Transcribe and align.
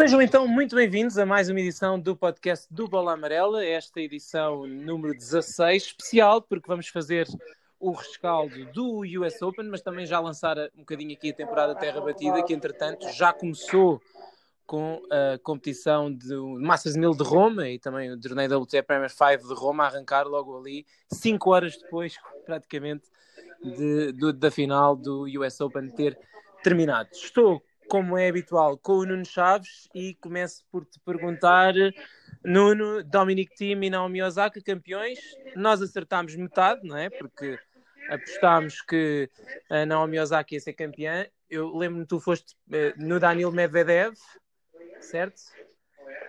Sejam 0.00 0.22
então 0.22 0.48
muito 0.48 0.74
bem-vindos 0.74 1.18
a 1.18 1.26
mais 1.26 1.50
uma 1.50 1.60
edição 1.60 2.00
do 2.00 2.16
podcast 2.16 2.66
do 2.72 2.88
Bola 2.88 3.12
Amarela, 3.12 3.62
esta 3.62 4.00
edição 4.00 4.66
número 4.66 5.12
16, 5.12 5.82
especial 5.82 6.40
porque 6.40 6.66
vamos 6.66 6.88
fazer 6.88 7.28
o 7.78 7.92
rescaldo 7.92 8.64
do 8.72 9.02
US 9.20 9.42
Open, 9.42 9.66
mas 9.68 9.82
também 9.82 10.06
já 10.06 10.18
lançar 10.18 10.56
um 10.74 10.78
bocadinho 10.78 11.12
aqui 11.12 11.28
a 11.28 11.34
temporada 11.34 11.74
Terra 11.74 12.00
Batida, 12.00 12.42
que 12.42 12.54
entretanto 12.54 13.12
já 13.12 13.30
começou 13.30 14.00
com 14.64 15.02
a 15.10 15.38
competição 15.42 16.10
do 16.10 16.58
Masters 16.58 16.96
1000 16.96 17.16
de 17.16 17.22
Roma 17.22 17.68
e 17.68 17.78
também 17.78 18.10
o 18.10 18.18
torneio 18.18 18.58
WTA 18.58 18.82
Premier 18.82 19.10
5 19.10 19.48
de 19.48 19.54
Roma 19.54 19.84
a 19.84 19.88
arrancar 19.88 20.26
logo 20.26 20.58
ali, 20.58 20.86
5 21.12 21.50
horas 21.50 21.76
depois, 21.76 22.16
praticamente, 22.46 23.04
de, 23.62 24.12
do, 24.12 24.32
da 24.32 24.50
final 24.50 24.96
do 24.96 25.26
US 25.38 25.60
Open 25.60 25.90
ter 25.90 26.18
terminado. 26.62 27.10
Estou 27.12 27.62
como 27.90 28.16
é 28.16 28.28
habitual, 28.28 28.78
com 28.78 28.92
o 28.92 29.04
Nuno 29.04 29.24
Chaves 29.24 29.88
e 29.92 30.14
começo 30.14 30.64
por 30.70 30.84
te 30.86 31.00
perguntar, 31.00 31.74
Nuno, 32.44 33.02
Dominic 33.02 33.52
Thiem 33.56 33.86
e 33.86 33.90
Naomi 33.90 34.22
Osaka, 34.22 34.62
campeões. 34.62 35.18
Nós 35.56 35.82
acertámos 35.82 36.36
metade, 36.36 36.86
não 36.86 36.96
é? 36.96 37.10
Porque 37.10 37.58
apostámos 38.08 38.80
que 38.80 39.28
a 39.68 39.84
Naomi 39.84 40.20
Osaka 40.20 40.54
ia 40.54 40.60
ser 40.60 40.74
campeã. 40.74 41.26
Eu 41.50 41.76
lembro-me 41.76 42.04
que 42.04 42.10
tu 42.10 42.20
foste 42.20 42.54
uh, 42.68 42.94
no 42.96 43.18
Daniel 43.18 43.50
Medvedev, 43.50 44.14
certo? 45.00 45.40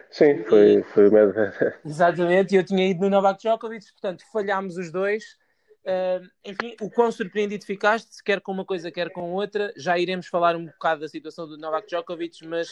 Sim, 0.10 0.44
foi, 0.46 0.82
foi 0.82 1.10
o 1.10 1.14
Medvedev. 1.14 1.76
Exatamente, 1.86 2.55
e 2.55 2.58
eu 2.58 2.64
tinha 2.64 2.90
ido 2.90 3.02
no 3.02 3.10
Novak 3.12 3.40
Djokovic, 3.40 3.86
portanto 3.91 4.24
falhámos 4.34 4.78
os 4.78 4.91
dois. 4.91 5.38
Uh, 5.84 6.21
enfim, 6.45 6.76
o 6.80 6.91
quão 6.91 7.12
surpreendido 7.12 7.66
ficaste, 7.66 8.23
quer 8.23 8.40
com 8.40 8.52
uma 8.52 8.63
coisa, 8.63 8.91
quer 8.91 9.09
com 9.09 9.31
outra. 9.34 9.73
Já 9.76 9.98
iremos 9.98 10.27
falar 10.27 10.55
um 10.55 10.66
bocado 10.66 11.02
da 11.02 11.07
situação 11.07 11.48
do 11.48 11.57
Novak 11.57 11.88
Djokovic, 11.88 12.45
mas 12.45 12.71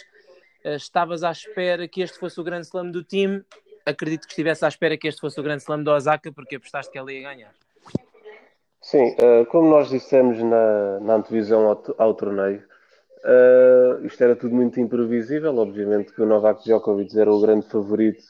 uh, 0.64 0.76
estavas 0.76 1.24
à 1.24 1.32
espera 1.32 1.88
que 1.88 2.02
este 2.02 2.20
fosse 2.20 2.40
o 2.40 2.44
grande 2.44 2.68
slam 2.68 2.92
do 2.92 3.04
time. 3.04 3.44
Acredito 3.86 4.28
que 4.28 4.34
estivesse 4.34 4.64
à 4.64 4.68
espera 4.68 4.96
que 4.96 5.08
este 5.08 5.22
fosse 5.22 5.40
o 5.40 5.44
grande 5.44 5.64
slam 5.64 5.84
do 5.84 5.90
Osaka, 5.90 6.32
porque 6.32 6.58
apostaste 6.58 6.92
que 6.92 7.00
ela 7.00 7.12
ia 7.12 7.24
ganhar. 7.24 7.52
Sim, 8.80 9.16
uh, 9.16 9.46
como 9.48 9.70
nós 9.70 9.90
dissemos 9.90 10.42
na, 10.44 11.00
na 11.00 11.16
antevisão 11.16 11.68
ao, 11.68 11.84
ao 11.98 12.14
torneio, 12.14 12.64
isto 14.04 14.24
era 14.24 14.34
tudo 14.34 14.56
muito 14.56 14.80
imprevisível. 14.80 15.58
Obviamente 15.58 16.14
que 16.14 16.22
o 16.22 16.26
Novak 16.26 16.64
Djokovic 16.64 17.20
era 17.20 17.30
o 17.30 17.42
grande 17.42 17.68
favorito, 17.68 18.24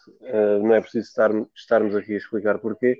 não 0.63 0.73
é 0.73 0.81
preciso 0.81 1.07
estar, 1.07 1.29
estarmos 1.53 1.95
aqui 1.95 2.15
a 2.15 2.17
explicar 2.17 2.57
porquê 2.57 2.99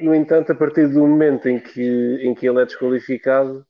no 0.00 0.14
entanto, 0.14 0.52
a 0.52 0.54
partir 0.54 0.88
do 0.88 1.00
momento 1.06 1.48
em 1.48 1.58
que, 1.58 2.18
em 2.22 2.34
que 2.34 2.46
ele 2.46 2.60
é 2.60 2.64
desqualificado, 2.64 3.64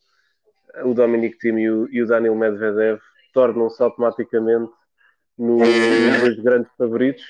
o 0.85 0.95
Dominic 0.95 1.39
Thiem 1.39 1.61
e 1.61 1.71
o, 1.71 1.89
e 1.91 2.03
o 2.03 2.07
Daniel 2.07 2.35
Medvedev 2.35 3.01
tornam-se 3.33 3.83
automaticamente 3.83 4.73
nos 5.39 5.69
dois 6.21 6.41
grandes 6.41 6.73
favoritos, 6.77 7.25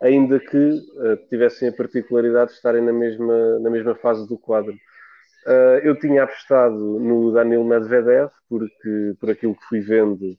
ainda 0.00 0.38
que 0.40 0.56
uh, 0.56 1.16
tivessem 1.28 1.68
a 1.68 1.72
particularidade 1.72 2.50
de 2.50 2.56
estarem 2.56 2.82
na 2.82 2.92
mesma, 2.92 3.58
na 3.60 3.70
mesma 3.70 3.94
fase 3.94 4.26
do 4.28 4.36
quadro. 4.36 4.74
Uh, 5.46 5.78
eu 5.82 5.98
tinha 5.98 6.24
apostado 6.24 6.74
no 6.74 7.32
Daniel 7.32 7.64
Medvedev, 7.64 8.30
porque 8.48 9.14
por 9.20 9.30
aquilo 9.30 9.54
que 9.54 9.64
fui 9.66 9.80
vendo, 9.80 10.36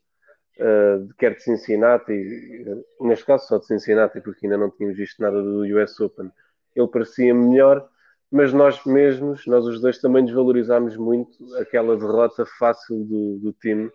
uh, 0.59 1.13
quer 1.17 1.35
de 1.35 1.43
Cincinnati, 1.43 2.65
neste 3.01 3.25
caso 3.25 3.47
só 3.47 3.57
de 3.57 3.65
Cincinnati, 3.65 4.21
porque 4.21 4.45
ainda 4.45 4.57
não 4.57 4.69
tínhamos 4.69 4.97
visto 4.97 5.21
nada 5.21 5.41
do 5.41 5.61
US 5.77 5.99
Open, 5.99 6.31
ele 6.75 6.87
parecia 6.87 7.33
melhor, 7.33 7.87
mas 8.31 8.51
nós 8.51 8.83
mesmos, 8.85 9.45
nós 9.45 9.65
os 9.65 9.79
dois 9.79 9.99
também 9.99 10.25
desvalorizámos 10.25 10.97
muito 10.97 11.37
aquela 11.57 11.95
derrota 11.95 12.45
fácil 12.57 13.03
do, 13.05 13.37
do 13.39 13.53
time 13.53 13.91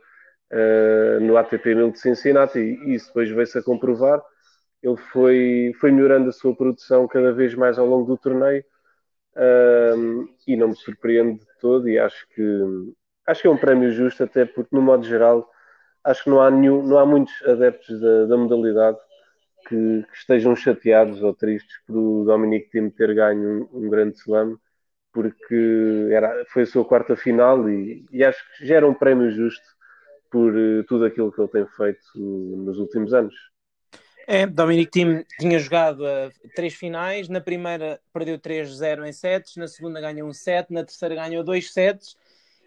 uh, 0.53 1.20
no 1.20 1.37
ATP 1.37 1.75
1000 1.75 1.91
de 1.92 1.98
Cincinnati 1.98 2.59
e 2.59 2.95
isso 2.95 3.09
depois 3.09 3.28
veio-se 3.31 3.59
a 3.59 3.62
comprovar. 3.62 4.22
Ele 4.81 4.97
foi, 4.97 5.72
foi 5.81 5.91
melhorando 5.91 6.28
a 6.28 6.33
sua 6.33 6.55
produção 6.55 7.09
cada 7.09 7.33
vez 7.33 7.55
mais 7.55 7.78
ao 7.78 7.87
longo 7.87 8.06
do 8.06 8.17
torneio 8.17 8.65
uh, 9.34 10.28
e 10.47 10.56
não 10.56 10.69
me 10.69 10.77
surpreende 10.77 11.41
de 11.41 11.59
todo 11.60 11.88
e 11.88 11.99
acho 11.99 12.27
que 12.28 12.43
acho 13.27 13.43
que 13.43 13.49
é 13.49 13.50
um 13.50 13.59
prémio 13.59 13.91
justo 13.91 14.22
até 14.22 14.44
porque 14.44 14.75
no 14.75 14.81
modo 14.81 15.04
geral 15.04 15.50
acho 16.09 16.25
que 16.25 16.31
não 16.31 16.41
há, 16.41 16.51
nenhum, 16.51 16.83
não 16.83 16.99
há 16.99 17.05
muitos 17.05 17.35
adeptos 17.47 18.01
da, 18.01 18.25
da 18.25 18.37
modalidade 18.37 18.99
que, 19.69 20.05
que, 20.11 20.17
estejam 20.17 20.57
chateados 20.57 21.23
ou 21.23 21.35
tristes 21.35 21.77
por 21.87 21.97
o 21.97 22.25
Dominic 22.25 22.71
Thiem 22.71 22.91
ter 22.91 23.15
ganho 23.15 23.69
um, 23.73 23.85
um, 23.85 23.91
grande 23.91 24.17
slam, 24.19 24.59
porque 25.13 26.09
era, 26.11 26.45
foi 26.47 26.63
a 26.63 26.67
sua 26.67 26.85
quarta 26.85 27.15
final 27.15 27.69
e, 27.69 28.07
e 28.11 28.25
acho 28.25 28.43
que 28.57 28.67
já 28.67 28.77
era 28.77 28.89
um 28.89 28.95
prémio 28.95 29.31
justo 29.31 29.67
por 30.31 30.55
uh, 30.55 30.83
tudo 30.85 31.05
aquilo 31.05 31.31
que 31.31 31.41
ele 31.41 31.49
tem 31.49 31.67
feito 31.67 32.01
nos 32.17 32.79
últimos 32.79 33.13
anos. 33.13 33.35
É, 34.27 34.47
Dominic 34.47 34.91
Thiem 34.91 35.25
tinha 35.39 35.59
jogado 35.59 36.01
uh, 36.01 36.31
três 36.55 36.75
finais, 36.75 37.29
na 37.29 37.41
primeira 37.41 38.01
perdeu 38.13 38.39
3-0 38.39 39.07
em 39.07 39.13
sets, 39.13 39.57
na 39.57 39.69
segunda 39.69 40.01
ganhou 40.01 40.29
um 40.29 40.33
set, 40.33 40.71
na 40.71 40.85
terceira 40.85 41.15
ganhou 41.15 41.45
dois 41.45 41.73
sets 41.73 42.17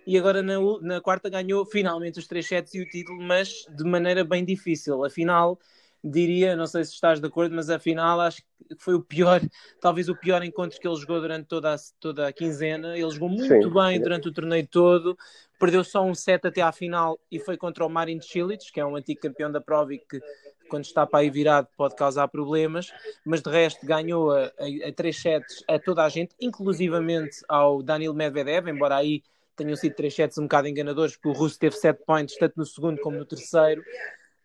e 0.06 0.18
agora 0.18 0.42
na, 0.42 0.56
na 0.82 1.02
quarta 1.02 1.30
ganhou 1.30 1.66
finalmente 1.66 2.20
os 2.20 2.28
três 2.28 2.48
sets 2.48 2.74
e 2.74 2.82
o 2.82 2.90
título, 2.90 3.22
mas 3.22 3.66
de 3.70 3.84
maneira 3.84 4.24
bem 4.24 4.44
difícil. 4.44 5.04
Afinal, 5.06 5.60
diria, 6.04 6.56
não 6.56 6.66
sei 6.66 6.84
se 6.84 6.94
estás 6.94 7.20
de 7.20 7.28
acordo, 7.28 7.56
mas 7.56 7.70
afinal 7.70 8.20
acho 8.20 8.38
que 8.38 8.76
foi 8.80 8.96
o 8.96 9.02
pior, 9.02 9.42
talvez 9.80 10.10
o 10.10 10.16
pior 10.16 10.44
encontro 10.44 10.80
que 10.80 10.88
ele 10.88 10.96
jogou 10.96 11.22
durante 11.22 11.48
toda 11.48 11.74
a, 11.74 11.78
toda 12.00 12.28
a 12.28 12.34
quinzena. 12.34 12.98
Ele 12.98 13.10
jogou 13.12 13.30
muito 13.30 13.68
sim, 13.68 13.74
bem 13.74 14.02
durante 14.02 14.28
o 14.28 14.34
torneio 14.34 14.68
todo, 14.68 15.18
perdeu 15.60 15.84
só 15.84 16.04
um 16.04 16.16
set 16.16 16.46
até 16.48 16.62
à 16.62 16.72
final 16.72 17.20
e 17.32 17.40
foi 17.40 17.56
contra 17.58 17.86
o 17.86 17.90
Marin 17.90 18.20
Cilic, 18.22 18.72
que 18.72 18.80
é 18.80 18.86
um 18.86 18.96
antigo 18.96 19.22
campeão 19.22 19.52
da 19.52 19.62
prova 19.62 19.94
e 19.94 20.00
que 20.00 20.20
quando 20.68 20.86
está 20.86 21.06
para 21.06 21.20
aí 21.20 21.30
virado 21.30 21.68
pode 21.76 21.96
causar 21.96 22.30
problemas, 22.30 22.94
mas 23.26 23.42
de 23.42 23.50
resto 23.50 23.86
ganhou 23.86 24.32
a, 24.32 24.46
a, 24.46 24.88
a 24.88 24.94
três 24.96 25.22
sets 25.22 25.62
a 25.68 25.78
toda 25.78 26.04
a 26.04 26.10
gente, 26.10 26.34
inclusivamente 26.40 27.38
ao 27.48 27.84
Daniel 27.84 28.14
Medvedev, 28.14 28.70
embora 28.70 28.96
aí 28.96 29.22
tenham 29.56 29.76
sido 29.76 29.96
três 29.96 30.14
sets 30.14 30.38
um 30.38 30.44
bocado 30.44 30.68
enganadores, 30.68 31.16
porque 31.16 31.30
o 31.30 31.34
Russo 31.34 31.60
teve 31.60 31.76
sete 31.76 32.04
points 32.06 32.38
tanto 32.38 32.54
no 32.58 32.66
segundo 32.66 33.00
como 33.02 33.18
no 33.18 33.26
terceiro. 33.26 33.84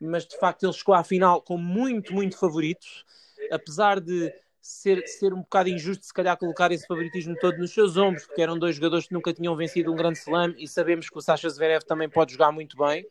Mas 0.00 0.27
de 0.27 0.39
facto 0.39 0.65
ele 0.65 0.72
chegou 0.72 0.94
à 0.94 1.03
final 1.03 1.41
com 1.41 1.56
muito, 1.56 2.12
muito 2.12 2.39
favoritos, 2.39 3.05
apesar 3.50 4.00
de 4.00 4.33
ser, 4.61 5.06
ser 5.06 5.33
um 5.33 5.39
bocado 5.39 5.69
injusto 5.69 6.05
se 6.05 6.12
calhar 6.12 6.37
colocar 6.37 6.72
esse 6.72 6.87
favoritismo 6.87 7.37
todo 7.41 7.56
nos 7.56 7.72
seus 7.72 7.97
ombros, 7.97 8.27
porque 8.27 8.43
eram 8.43 8.59
dois 8.59 8.75
jogadores 8.77 9.06
que 9.06 9.15
nunca 9.15 9.33
tinham 9.33 9.56
vencido 9.56 9.93
um 9.93 9.97
grande 9.97 10.19
slam 10.19 10.55
e 10.59 10.66
sabemos 10.66 11.09
que 11.09 11.16
o 11.16 11.21
Sasha 11.21 11.49
Zverev 11.49 11.84
também 11.84 12.09
pode 12.09 12.33
jogar 12.33 12.50
muito 12.50 12.77
bem, 12.77 13.06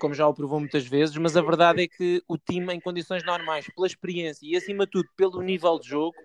como 0.00 0.14
já 0.14 0.26
o 0.26 0.34
provou 0.34 0.58
muitas 0.58 0.86
vezes, 0.86 1.16
mas 1.16 1.36
a 1.36 1.42
verdade 1.42 1.82
é 1.82 1.88
que 1.88 2.22
o 2.26 2.38
time 2.38 2.72
em 2.74 2.80
condições 2.80 3.22
normais, 3.24 3.66
pela 3.74 3.86
experiência 3.86 4.46
e 4.46 4.56
acima 4.56 4.86
de 4.86 4.92
tudo 4.92 5.08
pelo 5.16 5.40
nível 5.42 5.78
de 5.78 5.88
jogo, 5.88 6.16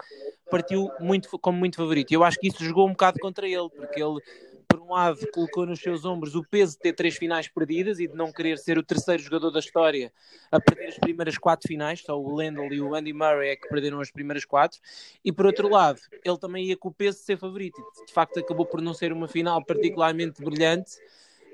partiu 0.50 0.90
muito, 1.00 1.30
como 1.40 1.58
muito 1.58 1.76
favorito. 1.76 2.12
Eu 2.12 2.24
acho 2.24 2.40
que 2.40 2.48
isso 2.48 2.64
jogou 2.64 2.88
um 2.88 2.92
bocado 2.92 3.20
contra 3.20 3.48
ele, 3.48 3.70
porque 3.70 4.02
ele 4.02 4.20
por 4.70 4.80
um 4.80 4.92
lado, 4.92 5.20
colocou 5.34 5.66
nos 5.66 5.80
seus 5.80 6.06
ombros 6.06 6.36
o 6.36 6.44
peso 6.44 6.74
de 6.74 6.80
ter 6.80 6.94
três 6.94 7.18
finais 7.18 7.48
perdidas 7.48 8.00
e 8.00 8.08
de 8.08 8.16
não 8.16 8.32
querer 8.32 8.60
ser 8.60 8.78
o 8.78 8.84
terceiro 8.84 9.22
jogador 9.22 9.50
da 9.50 9.60
história 9.60 10.12
a 10.52 10.60
perder 10.60 10.90
as 10.90 10.98
primeiras 11.00 11.40
quatro 11.40 11.68
finais, 11.68 12.02
só 12.02 12.18
o 12.18 12.36
Lendl 12.36 12.72
e 12.72 12.80
o 12.80 12.94
Andy 12.94 13.12
Murray 13.12 13.50
é 13.50 13.56
que 13.56 13.68
perderam 13.68 14.00
as 14.00 14.12
primeiras 14.12 14.46
quatro, 14.46 14.80
e 15.26 15.32
por 15.32 15.48
outro 15.48 15.68
lado, 15.68 16.00
ele 16.24 16.38
também 16.38 16.66
ia 16.66 16.78
com 16.78 16.90
o 16.90 16.94
peso 16.94 17.18
de 17.18 17.24
ser 17.24 17.38
favorito. 17.38 17.82
De 18.06 18.14
facto, 18.14 18.40
acabou 18.40 18.66
por 18.66 18.80
não 18.80 18.94
ser 18.94 19.12
uma 19.12 19.28
final 19.28 19.64
particularmente 19.66 20.44
brilhante, 20.44 20.92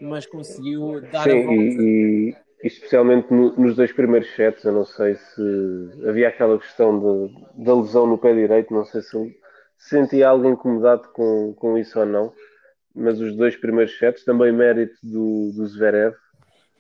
mas 0.02 0.26
conseguiu 0.26 1.00
dar 1.10 1.24
Sim, 1.24 1.42
a 1.42 1.46
volta. 1.46 1.54
E, 1.54 2.36
e 2.64 2.68
especialmente 2.68 3.34
no, 3.34 3.56
nos 3.56 3.78
dois 3.78 3.94
primeiros 3.94 4.30
sets, 4.36 4.66
eu 4.66 4.74
não 4.74 4.84
sei 4.84 5.16
se 5.16 5.90
havia 6.06 6.28
aquela 6.28 6.60
questão 6.60 7.00
de, 7.00 7.64
da 7.64 7.74
lesão 7.74 8.06
no 8.06 8.18
pé 8.18 8.34
direito, 8.34 8.74
não 8.74 8.84
sei 8.84 9.02
se, 9.02 9.38
se 9.78 9.90
sentia 9.90 10.28
algo 10.28 10.50
incomodado 10.50 11.08
com, 11.14 11.54
com 11.54 11.78
isso 11.78 11.98
ou 11.98 12.06
não 12.06 12.34
mas 12.96 13.20
os 13.20 13.36
dois 13.36 13.56
primeiros 13.56 13.98
sets, 13.98 14.24
também 14.24 14.52
mérito 14.52 14.96
do, 15.04 15.52
do 15.54 15.68
Zverev, 15.68 16.16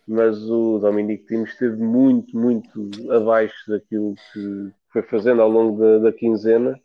mas 0.07 0.49
o 0.49 0.79
Dominic 0.79 1.25
Thiem 1.25 1.43
esteve 1.43 1.77
muito, 1.77 2.37
muito 2.37 2.89
abaixo 3.11 3.55
daquilo 3.67 4.13
que 4.31 4.71
foi 4.93 5.01
fazendo 5.01 5.41
ao 5.41 5.49
longo 5.49 5.79
da, 5.79 5.97
da 5.97 6.13
quinzena. 6.13 6.79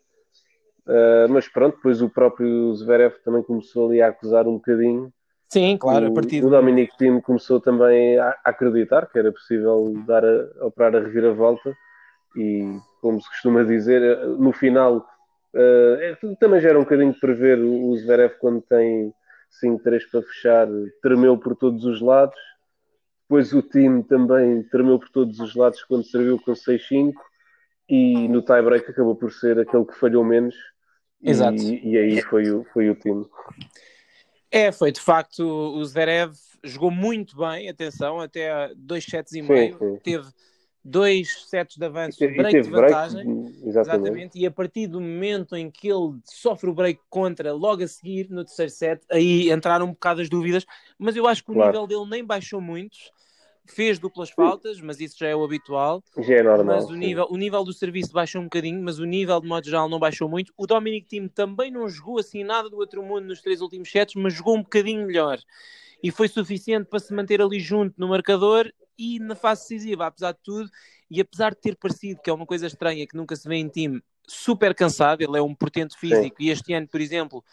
Uh, 0.85 1.29
mas 1.29 1.47
pronto, 1.47 1.75
depois 1.75 2.01
o 2.01 2.09
próprio 2.09 2.73
Zverev 2.73 3.13
também 3.23 3.43
começou 3.43 3.87
ali 3.87 4.01
a 4.01 4.07
acusar 4.07 4.47
um 4.47 4.55
bocadinho. 4.55 5.13
Sim, 5.47 5.77
claro, 5.77 6.07
o, 6.07 6.11
a 6.11 6.13
partir 6.13 6.43
O 6.43 6.49
Dominic 6.49 6.97
Thiem 6.97 7.21
começou 7.21 7.61
também 7.61 8.17
a, 8.17 8.29
a, 8.29 8.49
acreditar 8.49 9.05
que 9.05 9.19
era 9.19 9.31
possível 9.31 9.93
dar 10.07 10.25
a, 10.25 10.49
a 10.59 10.65
operar 10.65 10.95
a 10.95 10.99
reviravolta 10.99 11.73
e, 12.35 12.77
como 13.01 13.21
se 13.21 13.29
costuma 13.29 13.63
dizer, 13.63 14.25
no 14.39 14.51
final 14.51 15.05
uh, 15.53 16.35
também 16.39 16.59
já 16.59 16.69
era 16.69 16.79
um 16.79 16.83
bocadinho 16.83 17.13
de 17.13 17.19
prever 17.19 17.59
o 17.59 17.95
Zverev 17.97 18.33
quando 18.39 18.61
tem 18.61 19.13
5-3 19.63 20.01
para 20.09 20.21
fechar, 20.21 20.67
tremeu 21.01 21.37
por 21.37 21.55
todos 21.55 21.85
os 21.85 22.01
lados. 22.01 22.39
Depois 23.23 23.53
o 23.53 23.61
time 23.61 24.03
também 24.03 24.63
tremeu 24.63 24.99
por 24.99 25.09
todos 25.09 25.39
os 25.39 25.55
lados 25.55 25.83
quando 25.83 26.03
serviu 26.03 26.39
com 26.39 26.51
6-5 26.51 27.13
e 27.87 28.27
no 28.27 28.41
tie-break 28.41 28.89
acabou 28.89 29.15
por 29.15 29.31
ser 29.31 29.59
aquele 29.59 29.85
que 29.85 29.97
falhou 29.97 30.23
menos. 30.23 30.55
Exato. 31.21 31.61
E, 31.61 31.91
e 31.91 31.97
aí 31.97 32.21
foi 32.21 32.49
o, 32.51 32.65
foi 32.73 32.89
o 32.89 32.95
time. 32.95 33.25
É, 34.49 34.71
foi 34.71 34.91
de 34.91 34.99
facto 34.99 35.43
o 35.43 35.85
Zverev 35.85 36.33
jogou 36.63 36.91
muito 36.91 37.37
bem, 37.37 37.69
atenção, 37.69 38.19
até 38.19 38.73
dois 38.75 39.05
sets 39.05 39.33
e 39.33 39.41
meio, 39.41 39.77
sim, 39.77 39.93
sim. 39.93 39.99
teve 40.03 40.27
dois 40.83 41.45
sets 41.47 41.77
de 41.77 41.85
avanço, 41.85 42.23
e 42.23 42.27
break 42.35 42.61
de 42.61 42.69
vantagem, 42.69 43.23
break, 43.23 43.67
exatamente. 43.67 43.67
exatamente. 43.67 44.39
e 44.39 44.45
a 44.45 44.51
partir 44.51 44.87
do 44.87 44.99
momento 44.99 45.55
em 45.55 45.69
que 45.69 45.87
ele 45.87 46.19
sofre 46.25 46.69
o 46.69 46.73
break 46.73 46.99
contra, 47.09 47.53
logo 47.53 47.83
a 47.83 47.87
seguir, 47.87 48.29
no 48.29 48.43
terceiro 48.43 48.71
set, 48.71 49.01
aí 49.11 49.51
entraram 49.51 49.85
um 49.85 49.91
bocado 49.91 50.21
as 50.21 50.29
dúvidas, 50.29 50.65
mas 50.97 51.15
eu 51.15 51.27
acho 51.27 51.43
que 51.43 51.51
o 51.51 51.53
claro. 51.53 51.71
nível 51.71 51.87
dele 51.87 52.09
nem 52.09 52.25
baixou 52.25 52.59
muito, 52.59 52.97
fez 53.65 53.99
duplas 53.99 54.29
faltas, 54.29 54.81
mas 54.81 54.99
isso 54.99 55.15
já 55.19 55.27
é 55.27 55.35
o 55.35 55.43
habitual. 55.43 56.03
Já 56.17 56.35
é 56.35 56.43
normal. 56.43 56.75
Mas 56.77 56.89
o 56.89 56.95
nível, 56.95 57.27
o 57.29 57.37
nível 57.37 57.63
do 57.63 57.73
serviço 57.73 58.11
baixou 58.11 58.41
um 58.41 58.45
bocadinho, 58.45 58.81
mas 58.81 58.99
o 58.99 59.05
nível 59.05 59.39
de 59.39 59.47
modo 59.47 59.63
geral 59.63 59.87
não 59.87 59.99
baixou 59.99 60.27
muito. 60.27 60.51
O 60.57 60.65
Dominic 60.65 61.07
Team 61.07 61.27
também 61.27 61.71
não 61.71 61.87
jogou 61.87 62.19
assim 62.19 62.43
nada 62.43 62.69
do 62.69 62.77
outro 62.77 63.03
mundo 63.03 63.27
nos 63.27 63.41
três 63.41 63.61
últimos 63.61 63.91
sets, 63.91 64.15
mas 64.15 64.33
jogou 64.33 64.57
um 64.57 64.63
bocadinho 64.63 65.05
melhor. 65.05 65.39
E 66.03 66.09
foi 66.09 66.27
suficiente 66.27 66.87
para 66.89 66.99
se 66.99 67.13
manter 67.13 67.41
ali 67.41 67.59
junto 67.59 67.93
no 67.97 68.09
marcador 68.09 68.71
e 69.01 69.19
na 69.19 69.33
fase 69.33 69.63
decisiva, 69.63 70.05
apesar 70.05 70.33
de 70.33 70.39
tudo, 70.43 70.69
e 71.09 71.19
apesar 71.19 71.55
de 71.55 71.59
ter 71.59 71.75
parecido, 71.75 72.21
que 72.21 72.29
é 72.29 72.33
uma 72.33 72.45
coisa 72.45 72.67
estranha, 72.67 73.07
que 73.07 73.17
nunca 73.17 73.35
se 73.35 73.47
vê 73.47 73.55
em 73.55 73.67
time, 73.67 73.99
super 74.27 74.75
cansado, 74.75 75.21
ele 75.23 75.37
é 75.37 75.41
um 75.41 75.55
portento 75.55 75.97
físico, 75.97 76.37
Sim. 76.37 76.47
e 76.47 76.49
este 76.51 76.71
ano, 76.73 76.87
por 76.87 77.01
exemplo, 77.01 77.43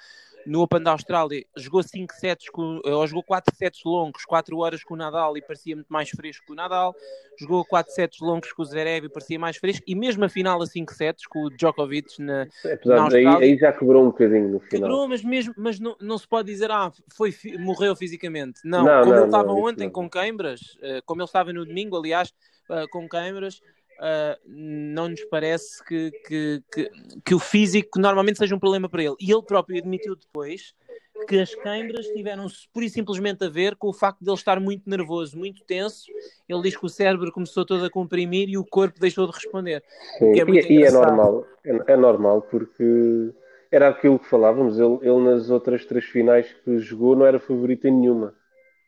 no 0.49 0.63
Open 0.63 0.83
da 0.83 0.93
Austrália, 0.93 1.45
jogou 1.57 1.83
5 1.83 2.15
sets, 2.15 2.49
com, 2.49 2.81
ou 2.83 3.07
jogou 3.07 3.23
4 3.23 3.55
sets 3.55 3.83
longos, 3.85 4.25
4 4.25 4.57
horas 4.59 4.83
com 4.83 4.95
o 4.95 4.97
Nadal 4.97 5.37
e 5.37 5.43
parecia 5.43 5.77
muito 5.77 5.89
mais 5.89 6.09
fresco 6.09 6.47
que 6.47 6.53
o 6.53 6.55
Nadal, 6.55 6.95
jogou 7.39 7.65
4 7.65 7.93
sets 7.93 8.21
longos 8.21 8.53
com 8.53 8.63
o 8.63 8.65
Zverev 8.65 9.07
e 9.07 9.09
parecia 9.09 9.39
mais 9.39 9.59
fresco, 9.59 9.85
e 9.87 9.95
mesmo 9.95 10.25
a 10.25 10.29
final 10.29 10.61
a 10.63 10.67
5 10.67 10.93
sets 10.95 11.27
com 11.27 11.45
o 11.45 11.51
Djokovic 11.51 12.21
na, 12.21 12.47
Apesar 12.65 12.97
na 12.97 13.03
Austrália. 13.03 13.39
Aí, 13.39 13.53
aí 13.53 13.59
já 13.59 13.73
quebrou 13.73 14.03
um 14.03 14.07
bocadinho 14.07 14.49
no 14.49 14.61
final. 14.61 14.89
Quebrou, 14.89 15.09
mas, 15.09 15.23
mesmo, 15.23 15.55
mas 15.57 15.79
não, 15.79 15.95
não 16.01 16.17
se 16.17 16.27
pode 16.27 16.51
dizer, 16.51 16.71
ah, 16.71 16.91
foi, 17.15 17.35
morreu 17.59 17.95
fisicamente. 17.95 18.61
Não, 18.65 18.85
não 18.85 19.01
como 19.01 19.13
não, 19.13 19.19
ele 19.19 19.27
estava 19.27 19.53
ontem 19.53 19.91
com 19.91 20.09
câimbras, 20.09 20.79
eh, 20.83 21.03
como 21.05 21.21
ele 21.21 21.27
estava 21.27 21.53
no 21.53 21.67
domingo, 21.67 21.97
aliás, 21.97 22.33
eh, 22.71 22.87
com 22.91 23.07
câimbras, 23.07 23.61
Uh, 23.99 24.39
não 24.99 25.09
nos 25.09 25.25
parece 25.25 25.83
que, 25.85 26.11
que, 26.27 26.63
que, 26.73 26.91
que, 27.25 27.35
o 27.35 27.39
físico 27.39 28.01
normalmente 28.01 28.39
seja 28.39 28.55
um 28.55 28.59
problema 28.59 28.89
para 28.89 29.05
ele. 29.05 29.15
E 29.21 29.31
ele 29.31 29.43
próprio 29.43 29.79
admitiu 29.79 30.17
depois 30.17 30.75
que 31.29 31.39
as 31.39 31.55
câimbras 31.55 32.07
tiveram 32.07 32.47
pura 32.73 32.87
e 32.87 32.91
simplesmente 32.91 33.45
a 33.45 33.49
ver 33.49 33.77
com 33.77 33.89
o 33.89 33.93
facto 33.93 34.21
de 34.21 34.29
ele 34.29 34.37
estar 34.37 34.59
muito 34.61 34.89
nervoso, 34.89 35.39
muito 35.39 35.65
tenso. 35.65 36.07
Ele 36.49 36.63
diz 36.63 36.77
que 36.77 36.85
o 36.85 36.89
cérebro 36.89 37.31
começou 37.33 37.65
todo 37.65 37.85
a 37.85 37.91
comprimir 37.91 38.49
e 38.49 38.59
o 38.59 38.65
corpo 38.65 38.99
deixou 38.99 39.27
de 39.27 39.33
responder. 39.33 39.83
Sim, 40.19 40.41
é 40.41 40.45
e, 40.45 40.79
e, 40.79 40.85
é 40.85 40.91
normal, 40.91 41.47
é, 41.65 41.93
é, 41.93 41.97
normal 41.97 42.43
porque 42.43 43.33
era 43.71 43.89
aquilo 43.89 44.19
que 44.19 44.29
falávamos. 44.29 44.79
Ele, 44.79 44.99
ele, 45.03 45.21
nas 45.21 45.49
outras 45.49 45.85
três 45.85 46.05
finais 46.05 46.53
que 46.65 46.79
jogou 46.79 47.15
não 47.15 47.27
era 47.27 47.39
favorito 47.39 47.87
em 47.87 47.93
nenhuma, 47.93 48.35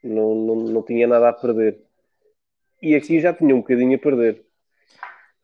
não, 0.02 0.34
não, 0.34 0.56
não 0.56 0.82
tinha 0.82 1.06
nada 1.06 1.28
a 1.28 1.32
perder. 1.32 1.80
E 2.82 2.94
aqui 2.94 3.20
já 3.20 3.32
tinha 3.32 3.54
um 3.54 3.60
bocadinho 3.60 3.94
a 3.94 3.98
perder. 3.98 4.49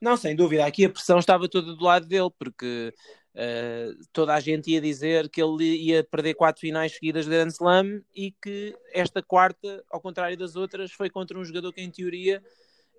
Não, 0.01 0.17
sem 0.17 0.37
dúvida. 0.37 0.67
Aqui 0.67 0.85
a 0.85 0.91
pressão 0.91 1.19
estava 1.19 1.49
toda 1.49 1.75
do 1.75 1.83
lado 1.83 2.07
dele, 2.07 2.31
porque 2.39 2.93
uh, 3.35 4.07
toda 4.13 4.35
a 4.35 4.41
gente 4.41 4.71
ia 4.71 4.81
dizer 4.81 5.29
que 5.29 5.43
ele 5.43 5.65
ia 5.65 6.05
perder 6.05 6.35
quatro 6.35 6.61
finais 6.61 6.93
seguidas 6.93 7.25
de 7.25 7.31
Grand 7.31 7.49
Slam 7.49 8.03
e 8.15 8.33
que 8.33 8.77
esta 8.93 9.23
quarta, 9.23 9.83
ao 9.91 10.01
contrário 10.01 10.37
das 10.37 10.55
outras, 10.55 10.93
foi 10.93 11.09
contra 11.09 11.39
um 11.39 11.45
jogador 11.45 11.73
que, 11.73 11.81
em 11.81 11.91
teoria, 11.91 12.43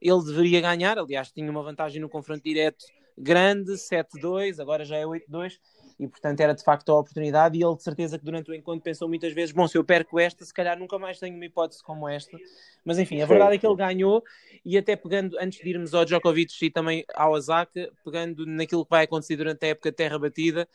ele 0.02 0.24
deveria 0.24 0.62
ganhar. 0.62 0.98
Aliás, 0.98 1.32
tinha 1.32 1.50
uma 1.50 1.64
vantagem 1.64 2.02
no 2.02 2.10
confronto 2.10 2.44
direto 2.44 2.86
grande, 3.18 3.74
7-2, 3.74 4.60
agora 4.60 4.86
já 4.86 4.98
é 4.98 5.04
8-2 5.04 5.54
e 6.00 6.08
portanto 6.08 6.40
era 6.40 6.54
de 6.54 6.64
facto 6.64 6.90
a 6.92 7.00
oportunidade. 7.00 7.58
E 7.58 7.64
ele 7.64 7.76
de 7.76 7.84
certeza 7.84 8.18
que 8.18 8.26
durante 8.26 8.52
o 8.52 8.54
encontro 8.54 8.82
pensou 8.82 9.08
muitas 9.08 9.34
vezes, 9.34 9.54
bom, 9.54 9.68
se 9.68 9.78
eu 9.78 9.84
perco 9.84 10.20
esta, 10.20 10.46
se 10.46 10.54
calhar 10.54 10.78
nunca 10.78 10.98
mais 11.00 11.20
tenho 11.20 11.36
uma 11.36 11.46
hipótese 11.46 11.84
como 11.84 12.08
esta, 12.08 12.38
mas 12.86 13.00
enfim, 13.00 13.22
a 13.22 13.26
verdade 13.26 13.56
é 13.56 13.58
que 13.58 13.66
ele 13.66 13.76
ganhou. 13.76 14.24
E 14.64 14.78
até 14.78 14.96
pegando, 14.96 15.38
antes 15.40 15.60
de 15.60 15.70
irmos 15.70 15.94
ao 15.94 16.06
Djokovic 16.06 16.54
e 16.66 16.70
também 16.70 17.04
ao 17.16 17.32
Osaka, 17.32 17.90
pegando 18.04 18.46
naquilo 18.46 18.86
que 18.86 18.92
vai 18.92 19.06
acontecer 19.06 19.36
durante 19.36 19.66
a 19.66 19.70
época 19.70 19.92
terra 19.92 20.20
batida, 20.20 20.68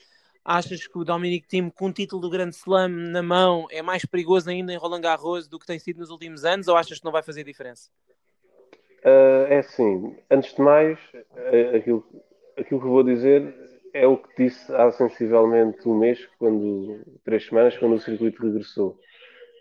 achas 0.45 0.87
que 0.87 0.99
o 0.99 1.05
Dominic 1.05 1.47
Thiem 1.47 1.71
com 1.71 1.87
o 1.87 1.93
título 1.93 2.21
do 2.21 2.31
Grande 2.31 2.57
Slam 2.57 2.89
na 2.89 3.23
mão 3.23 3.67
é 3.71 3.81
mais 3.81 4.05
perigoso 4.05 4.51
ainda 4.51 4.73
em 4.73 4.77
Roland 4.77 5.01
Garros 5.01 5.47
do 5.47 5.59
que 5.59 5.67
tem 5.67 5.79
sido 5.79 6.01
nos 6.01 6.11
últimos 6.11 6.45
anos? 6.45 6.69
Ou 6.69 6.77
achas 6.77 6.99
que 6.99 7.05
não 7.05 7.13
vai 7.13 7.23
fazer 7.23 7.45
diferença? 7.45 7.91
Uh, 9.05 9.47
é 9.49 9.59
assim, 9.59 10.17
antes 10.31 10.55
de 10.55 10.61
mais, 10.61 10.99
uh, 11.15 11.77
aquilo, 11.77 12.07
aquilo 12.57 12.81
que 12.81 12.87
vou 12.87 13.03
dizer 13.03 13.72
é 13.93 14.07
o 14.07 14.17
que 14.17 14.45
disse 14.45 14.75
há 14.75 14.91
sensivelmente 14.91 15.89
um 15.89 15.99
mês, 15.99 16.27
quando, 16.39 17.01
três 17.25 17.47
semanas, 17.47 17.77
quando 17.77 17.95
o 17.95 18.01
circuito 18.01 18.43
regressou. 18.43 18.99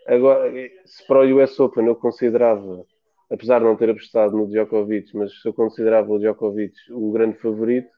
Agora, 0.06 0.50
se 0.84 1.06
para 1.06 1.20
o 1.20 1.42
US 1.42 1.58
Open 1.60 1.86
eu 1.86 1.94
considerava, 1.94 2.84
apesar 3.30 3.58
de 3.58 3.64
não 3.64 3.76
ter 3.76 3.90
apostado 3.90 4.36
no 4.36 4.48
Djokovic, 4.48 5.16
mas 5.16 5.40
se 5.40 5.48
eu 5.48 5.52
considerava 5.52 6.10
o 6.12 6.18
Djokovic 6.18 6.74
o 6.90 7.12
grande 7.12 7.38
favorito, 7.38 7.90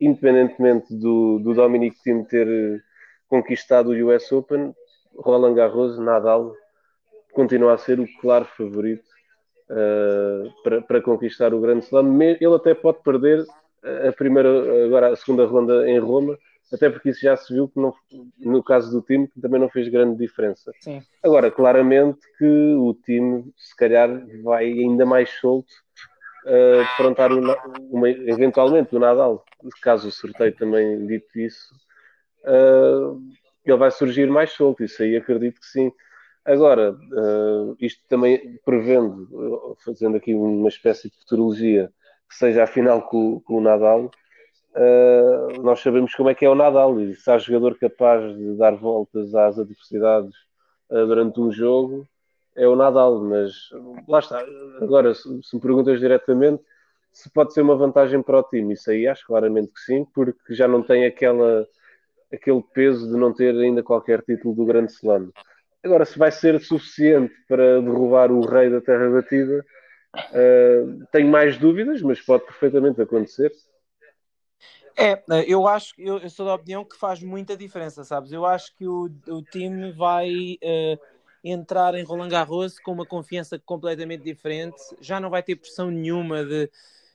independentemente 0.00 0.94
do, 0.94 1.38
do 1.40 1.54
Dominic 1.54 1.96
Thiem 2.02 2.24
ter 2.24 2.82
conquistado 3.28 3.90
o 3.90 4.14
US 4.14 4.30
Open, 4.30 4.72
Roland 5.16 5.54
Garros, 5.54 5.98
Nadal, 5.98 6.54
continua 7.32 7.74
a 7.74 7.78
ser 7.78 7.98
o 7.98 8.06
claro 8.20 8.44
favorito 8.44 9.04
uh, 9.70 10.62
para, 10.62 10.82
para 10.82 11.02
conquistar 11.02 11.52
o 11.52 11.60
Grande 11.60 11.84
Slam. 11.84 12.22
Ele 12.22 12.54
até 12.54 12.74
pode 12.74 13.02
perder 13.02 13.44
a 14.08 14.12
primeira, 14.12 14.86
agora 14.86 15.12
a 15.12 15.16
segunda 15.16 15.46
ronda 15.46 15.88
em 15.88 15.98
Roma, 15.98 16.38
até 16.72 16.90
porque 16.90 17.10
isso 17.10 17.20
já 17.20 17.36
se 17.36 17.52
viu 17.52 17.68
que 17.68 17.80
não, 17.80 17.94
no 18.38 18.62
caso 18.62 18.90
do 18.90 19.04
time 19.04 19.28
também 19.40 19.60
não 19.60 19.68
fez 19.68 19.88
grande 19.88 20.18
diferença. 20.18 20.72
Sim. 20.80 21.02
Agora, 21.22 21.50
claramente 21.50 22.20
que 22.36 22.44
o 22.44 22.94
time 23.04 23.50
se 23.56 23.74
calhar 23.76 24.08
vai 24.42 24.66
ainda 24.66 25.06
mais 25.06 25.30
solto 25.40 25.72
uh, 26.44 26.80
afrontar 26.82 27.32
uma, 27.32 28.10
eventualmente 28.10 28.94
o 28.94 28.98
Nadal, 28.98 29.44
caso 29.82 30.08
o 30.08 30.12
sorteio 30.12 30.54
também 30.56 31.06
dito 31.06 31.38
isso, 31.38 31.74
uh, 32.44 33.20
ele 33.64 33.76
vai 33.76 33.90
surgir 33.90 34.28
mais 34.30 34.50
solto, 34.52 34.84
isso 34.84 35.02
aí 35.02 35.16
acredito 35.16 35.60
que 35.60 35.66
sim. 35.66 35.92
Agora, 36.44 36.92
uh, 36.92 37.76
isto 37.80 38.02
também 38.08 38.58
prevendo, 38.64 39.76
fazendo 39.84 40.16
aqui 40.16 40.34
uma 40.34 40.68
espécie 40.68 41.10
de 41.10 41.16
futurologia, 41.18 41.88
que 41.88 41.97
seja 42.34 42.64
a 42.64 42.66
final 42.66 43.02
com, 43.02 43.40
com 43.40 43.58
o 43.58 43.60
Nadal, 43.60 44.10
uh, 44.74 45.62
nós 45.62 45.80
sabemos 45.80 46.14
como 46.14 46.30
é 46.30 46.34
que 46.34 46.44
é 46.44 46.50
o 46.50 46.54
Nadal 46.54 47.00
e 47.00 47.14
se 47.14 47.30
há 47.30 47.38
jogador 47.38 47.78
capaz 47.78 48.36
de 48.36 48.56
dar 48.56 48.74
voltas 48.76 49.34
às 49.34 49.58
adversidades 49.58 50.34
uh, 50.90 51.06
durante 51.06 51.40
um 51.40 51.50
jogo, 51.50 52.06
é 52.56 52.66
o 52.66 52.76
Nadal, 52.76 53.20
mas 53.22 53.52
lá 54.08 54.18
está. 54.18 54.44
Agora, 54.80 55.14
se, 55.14 55.22
se 55.42 55.56
me 55.56 55.62
perguntas 55.62 56.00
diretamente 56.00 56.62
se 57.12 57.28
pode 57.30 57.52
ser 57.52 57.62
uma 57.62 57.76
vantagem 57.76 58.22
para 58.22 58.38
o 58.38 58.42
time, 58.44 58.74
isso 58.74 58.90
aí 58.90 59.06
acho 59.06 59.26
claramente 59.26 59.72
que 59.72 59.80
sim, 59.80 60.04
porque 60.14 60.54
já 60.54 60.68
não 60.68 60.82
tem 60.82 61.04
aquela, 61.04 61.66
aquele 62.32 62.62
peso 62.72 63.08
de 63.08 63.16
não 63.18 63.32
ter 63.32 63.56
ainda 63.56 63.82
qualquer 63.82 64.22
título 64.22 64.54
do 64.54 64.64
Grande 64.64 64.92
Slam. 64.92 65.30
Agora, 65.82 66.04
se 66.04 66.18
vai 66.18 66.30
ser 66.30 66.60
suficiente 66.60 67.34
para 67.48 67.80
derrubar 67.80 68.30
o 68.30 68.40
rei 68.40 68.70
da 68.70 68.80
terra 68.80 69.10
batida, 69.10 69.64
Uh, 70.14 71.06
tenho 71.12 71.28
mais 71.28 71.58
dúvidas, 71.58 72.00
mas 72.02 72.20
pode 72.20 72.44
perfeitamente 72.44 73.00
acontecer. 73.00 73.52
É, 74.96 75.22
eu 75.46 75.68
acho, 75.68 75.94
eu, 75.96 76.18
eu, 76.18 76.28
sou 76.28 76.44
da 76.44 76.54
opinião 76.54 76.84
que 76.84 76.96
faz 76.96 77.22
muita 77.22 77.56
diferença, 77.56 78.02
sabes? 78.02 78.32
Eu 78.32 78.44
acho 78.44 78.74
que 78.74 78.84
o, 78.84 79.08
o 79.28 79.42
time 79.42 79.92
vai 79.92 80.58
uh, 80.60 80.98
entrar 81.44 81.94
em 81.94 82.02
Roland 82.02 82.30
Garros 82.30 82.80
com 82.80 82.92
uma 82.92 83.06
confiança 83.06 83.60
completamente 83.60 84.24
diferente, 84.24 84.76
já 85.00 85.20
não 85.20 85.30
vai 85.30 85.40
ter 85.40 85.54
pressão 85.54 85.88
nenhuma 85.88 86.44
de 86.44 86.68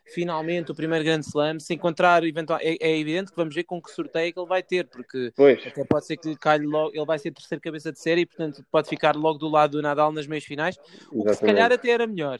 finalmente 0.06 0.72
o 0.72 0.76
primeiro 0.76 1.04
grande 1.04 1.26
slam, 1.26 1.60
se 1.60 1.74
encontrar 1.74 2.24
eventual, 2.24 2.60
é, 2.62 2.78
é, 2.80 2.98
evidente 2.98 3.32
que 3.32 3.38
vamos 3.38 3.54
ver 3.54 3.64
com 3.64 3.82
que 3.82 3.92
sorteio 3.92 4.30
é 4.30 4.32
que 4.32 4.40
ele 4.40 4.48
vai 4.48 4.64
ter, 4.64 4.88
porque 4.88 5.34
pois. 5.36 5.66
até 5.66 5.84
pode 5.84 6.06
ser 6.06 6.16
que 6.16 6.30
lhe 6.30 6.38
calhe 6.38 6.66
logo, 6.66 6.92
ele 6.94 7.06
vai 7.06 7.20
ser 7.20 7.32
terceiro 7.32 7.62
cabeça 7.62 7.92
de 7.92 8.00
série, 8.00 8.26
portanto 8.26 8.64
pode 8.72 8.88
ficar 8.88 9.16
logo 9.16 9.40
do 9.40 9.50
lado 9.50 9.72
do 9.72 9.82
Nadal 9.82 10.12
nas 10.14 10.28
meias 10.28 10.46
finais, 10.46 10.78
Exatamente. 10.78 11.10
o 11.12 11.24
que 11.26 11.34
se 11.34 11.46
calhar 11.46 11.72
até 11.72 11.90
era 11.90 12.08
melhor 12.08 12.40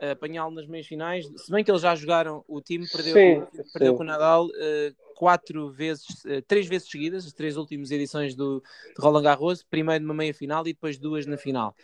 apanhá-lo 0.00 0.52
nas 0.52 0.66
meias 0.66 0.86
finais. 0.86 1.26
Se 1.36 1.50
bem 1.50 1.64
que 1.64 1.70
eles 1.70 1.82
já 1.82 1.94
jogaram, 1.94 2.44
o 2.46 2.60
time 2.60 2.86
perdeu, 2.88 3.14
sim, 3.14 3.62
perdeu 3.72 3.92
sim. 3.92 3.96
com 3.96 4.02
o 4.02 4.06
Nadal 4.06 4.46
uh, 4.46 4.94
quatro 5.14 5.70
vezes, 5.70 6.06
uh, 6.24 6.42
três 6.46 6.66
vezes 6.66 6.88
seguidas, 6.88 7.26
as 7.26 7.32
três 7.32 7.56
últimas 7.56 7.90
edições 7.90 8.34
do, 8.34 8.62
de 8.96 9.02
Roland 9.02 9.22
Garros, 9.22 9.62
primeiro 9.62 10.04
numa 10.04 10.14
meia 10.14 10.34
final 10.34 10.62
e 10.62 10.72
depois 10.72 10.98
duas 10.98 11.26
na 11.26 11.36
final. 11.36 11.74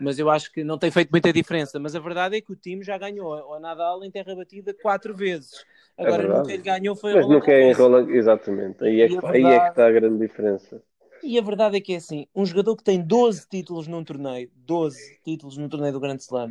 Mas 0.00 0.18
eu 0.18 0.30
acho 0.30 0.50
que 0.50 0.64
não 0.64 0.78
tem 0.78 0.90
feito 0.90 1.10
muita 1.10 1.32
diferença. 1.32 1.78
Mas 1.78 1.94
a 1.94 2.00
verdade 2.00 2.36
é 2.36 2.40
que 2.40 2.50
o 2.50 2.56
time 2.56 2.82
já 2.82 2.96
ganhou 2.96 3.34
o 3.34 3.60
Nadal 3.60 4.02
em 4.02 4.10
terra 4.10 4.34
batida 4.34 4.74
quatro 4.74 5.14
vezes. 5.14 5.64
É 5.96 6.06
Agora, 6.06 6.22
é 6.22 6.26
nunca 6.26 6.52
ele 6.52 6.62
ganhou 6.62 6.96
foi 6.96 7.14
Mas 7.14 7.28
nunca 7.28 7.52
é 7.52 7.70
em 7.70 7.72
Roland, 7.72 8.10
exatamente. 8.10 8.82
Aí 8.82 9.02
é, 9.02 9.08
que, 9.08 9.12
verdade... 9.12 9.36
aí 9.36 9.44
é 9.44 9.60
que 9.60 9.68
está 9.68 9.86
a 9.86 9.92
grande 9.92 10.18
diferença. 10.18 10.82
E 11.22 11.38
a 11.38 11.42
verdade 11.42 11.76
é 11.76 11.80
que 11.80 11.92
é 11.92 11.96
assim: 11.96 12.26
um 12.34 12.46
jogador 12.46 12.76
que 12.76 12.84
tem 12.84 13.00
12 13.00 13.46
títulos 13.48 13.86
num 13.86 14.02
torneio, 14.02 14.50
12 14.56 15.20
títulos 15.22 15.58
no 15.58 15.68
torneio 15.68 15.92
do 15.92 16.00
Grande 16.00 16.22
Slam, 16.22 16.50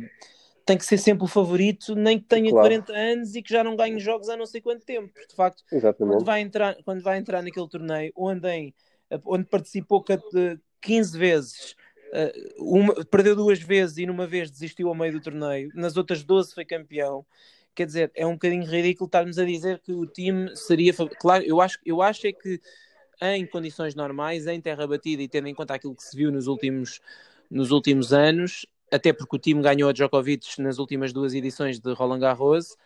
tem 0.70 0.78
que 0.78 0.86
ser 0.86 0.98
sempre 0.98 1.24
o 1.24 1.26
favorito, 1.26 1.96
nem 1.96 2.16
que 2.16 2.26
tenha 2.26 2.48
claro. 2.48 2.68
40 2.68 2.92
anos 2.92 3.34
e 3.34 3.42
que 3.42 3.52
já 3.52 3.64
não 3.64 3.74
ganhe 3.74 3.98
jogos 3.98 4.28
há 4.28 4.36
não 4.36 4.46
sei 4.46 4.60
quanto 4.60 4.84
tempo. 4.84 5.12
De 5.28 5.34
facto, 5.34 5.64
Exatamente. 5.72 6.14
quando 6.14 6.24
vai, 6.24 6.40
entrar, 6.40 6.76
quando 6.84 7.02
vai 7.02 7.18
entrar 7.18 7.42
naquele 7.42 7.68
torneio 7.68 8.12
onde, 8.14 8.48
em, 8.48 8.74
onde 9.24 9.46
participou 9.46 10.04
15 10.80 11.18
vezes, 11.18 11.76
Uh, 12.12 12.76
uma, 12.76 13.04
perdeu 13.04 13.36
duas 13.36 13.60
vezes 13.60 13.98
e 13.98 14.04
numa 14.04 14.26
vez 14.26 14.50
desistiu 14.50 14.88
ao 14.88 14.96
meio 14.96 15.12
do 15.12 15.20
torneio, 15.20 15.70
nas 15.76 15.96
outras 15.96 16.24
12 16.24 16.52
foi 16.52 16.64
campeão. 16.64 17.24
Quer 17.72 17.86
dizer, 17.86 18.10
é 18.16 18.26
um 18.26 18.32
bocadinho 18.32 18.64
ridículo 18.64 19.06
estarmos 19.06 19.38
a 19.38 19.44
dizer 19.44 19.78
que 19.78 19.92
o 19.92 20.04
time 20.06 20.50
seria. 20.56 20.92
Claro, 21.20 21.44
eu 21.44 21.60
acho, 21.60 21.78
eu 21.86 22.02
acho 22.02 22.26
é 22.26 22.32
que 22.32 22.60
em 23.22 23.46
condições 23.46 23.94
normais, 23.94 24.48
em 24.48 24.60
terra 24.60 24.88
batida 24.88 25.22
e 25.22 25.28
tendo 25.28 25.46
em 25.46 25.54
conta 25.54 25.74
aquilo 25.74 25.94
que 25.94 26.02
se 26.02 26.16
viu 26.16 26.32
nos 26.32 26.48
últimos, 26.48 27.00
nos 27.48 27.70
últimos 27.70 28.12
anos, 28.12 28.66
até 28.90 29.12
porque 29.12 29.36
o 29.36 29.38
time 29.38 29.62
ganhou 29.62 29.88
a 29.88 29.92
Djokovic 29.92 30.60
nas 30.60 30.78
últimas 30.78 31.12
duas 31.12 31.34
edições 31.34 31.78
de 31.78 31.92
Roland 31.92 32.18
Garros, 32.18 32.76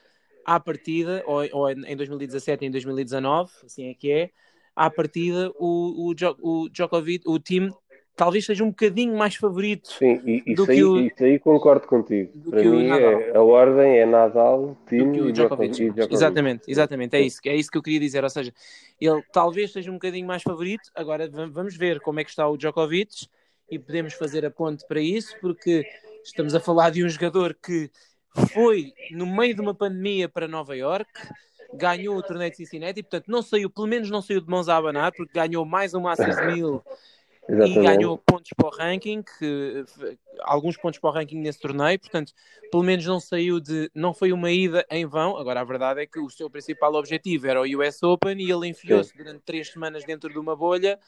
à 0.44 0.60
partida, 0.60 1.22
ou, 1.26 1.42
ou 1.52 1.70
em 1.70 1.96
2017 1.96 2.64
e 2.64 2.68
em 2.68 2.70
2019, 2.70 3.50
assim 3.64 3.90
é 3.90 3.94
que 3.94 4.10
é, 4.10 4.30
à 4.76 4.90
partida 4.90 5.50
o, 5.58 6.10
o, 6.10 6.14
o 6.42 6.68
Djokovic, 6.68 7.24
o 7.26 7.38
time 7.38 7.72
talvez 8.16 8.44
seja 8.44 8.62
um 8.62 8.68
bocadinho 8.68 9.16
mais 9.16 9.34
favorito. 9.36 9.90
Sim, 9.92 10.20
e, 10.24 10.42
isso, 10.46 10.70
aí, 10.70 10.84
o, 10.84 11.00
isso 11.00 11.24
aí 11.24 11.38
concordo 11.38 11.86
contigo. 11.86 12.30
Para 12.50 12.62
mim, 12.62 12.88
é, 12.90 13.36
a 13.36 13.42
ordem 13.42 13.98
é 13.98 14.06
Nadal, 14.06 14.76
time 14.86 15.28
e 15.28 15.32
Djokovic. 15.32 15.72
Djokovic. 15.72 16.14
Exatamente, 16.14 16.70
exatamente, 16.70 17.16
é 17.16 17.20
isso, 17.20 17.40
é 17.44 17.56
isso 17.56 17.70
que 17.70 17.78
eu 17.78 17.82
queria 17.82 18.00
dizer. 18.00 18.22
Ou 18.22 18.30
seja, 18.30 18.52
ele 19.00 19.22
talvez 19.32 19.72
seja 19.72 19.90
um 19.90 19.94
bocadinho 19.94 20.26
mais 20.26 20.42
favorito. 20.42 20.90
Agora 20.94 21.28
vamos 21.28 21.76
ver 21.76 22.00
como 22.00 22.20
é 22.20 22.24
que 22.24 22.30
está 22.30 22.48
o 22.48 22.56
Djokovic 22.56 23.26
e 23.70 23.78
podemos 23.78 24.14
fazer 24.14 24.44
a 24.44 24.50
ponte 24.50 24.86
para 24.86 25.00
isso, 25.00 25.34
porque 25.40 25.86
estamos 26.22 26.54
a 26.54 26.60
falar 26.60 26.90
de 26.90 27.04
um 27.04 27.08
jogador 27.08 27.54
que 27.54 27.90
foi 28.52 28.92
no 29.12 29.26
meio 29.26 29.54
de 29.54 29.60
uma 29.60 29.74
pandemia 29.74 30.28
para 30.28 30.48
Nova 30.48 30.76
York, 30.76 31.10
ganhou 31.72 32.16
o 32.16 32.22
torneio 32.22 32.50
de 32.50 32.56
Cincinnati, 32.56 33.02
portanto 33.02 33.28
não 33.28 33.42
saiu, 33.42 33.70
pelo 33.70 33.86
menos 33.86 34.10
não 34.10 34.22
saiu 34.22 34.40
de 34.40 34.48
mãos 34.48 34.68
a 34.68 34.76
abanar, 34.76 35.12
porque 35.12 35.32
ganhou 35.32 35.64
mais 35.64 35.94
um 35.94 36.00
Masters 36.00 36.44
1000 36.46 36.82
e 37.48 37.74
ganhou 37.74 38.16
pontos 38.16 38.50
para 38.56 38.66
o 38.66 38.70
ranking, 38.70 39.22
que, 39.22 39.84
alguns 40.40 40.76
pontos 40.76 40.98
para 40.98 41.10
o 41.10 41.12
ranking 41.12 41.38
nesse 41.38 41.60
torneio, 41.60 41.98
portanto, 41.98 42.32
pelo 42.70 42.82
menos 42.82 43.04
não 43.04 43.20
saiu 43.20 43.60
de, 43.60 43.90
não 43.94 44.14
foi 44.14 44.32
uma 44.32 44.50
ida 44.50 44.84
em 44.90 45.04
vão. 45.04 45.36
Agora, 45.36 45.60
a 45.60 45.64
verdade 45.64 46.00
é 46.00 46.06
que 46.06 46.18
o 46.18 46.30
seu 46.30 46.48
principal 46.48 46.94
objetivo 46.94 47.46
era 47.46 47.60
o 47.60 47.64
US 47.64 48.02
Open 48.02 48.40
e 48.40 48.50
ele 48.50 48.68
enfiou-se 48.68 49.14
durante 49.16 49.40
três 49.40 49.70
semanas 49.70 50.04
dentro 50.04 50.30
de 50.30 50.38
uma 50.38 50.56
bolha, 50.56 50.98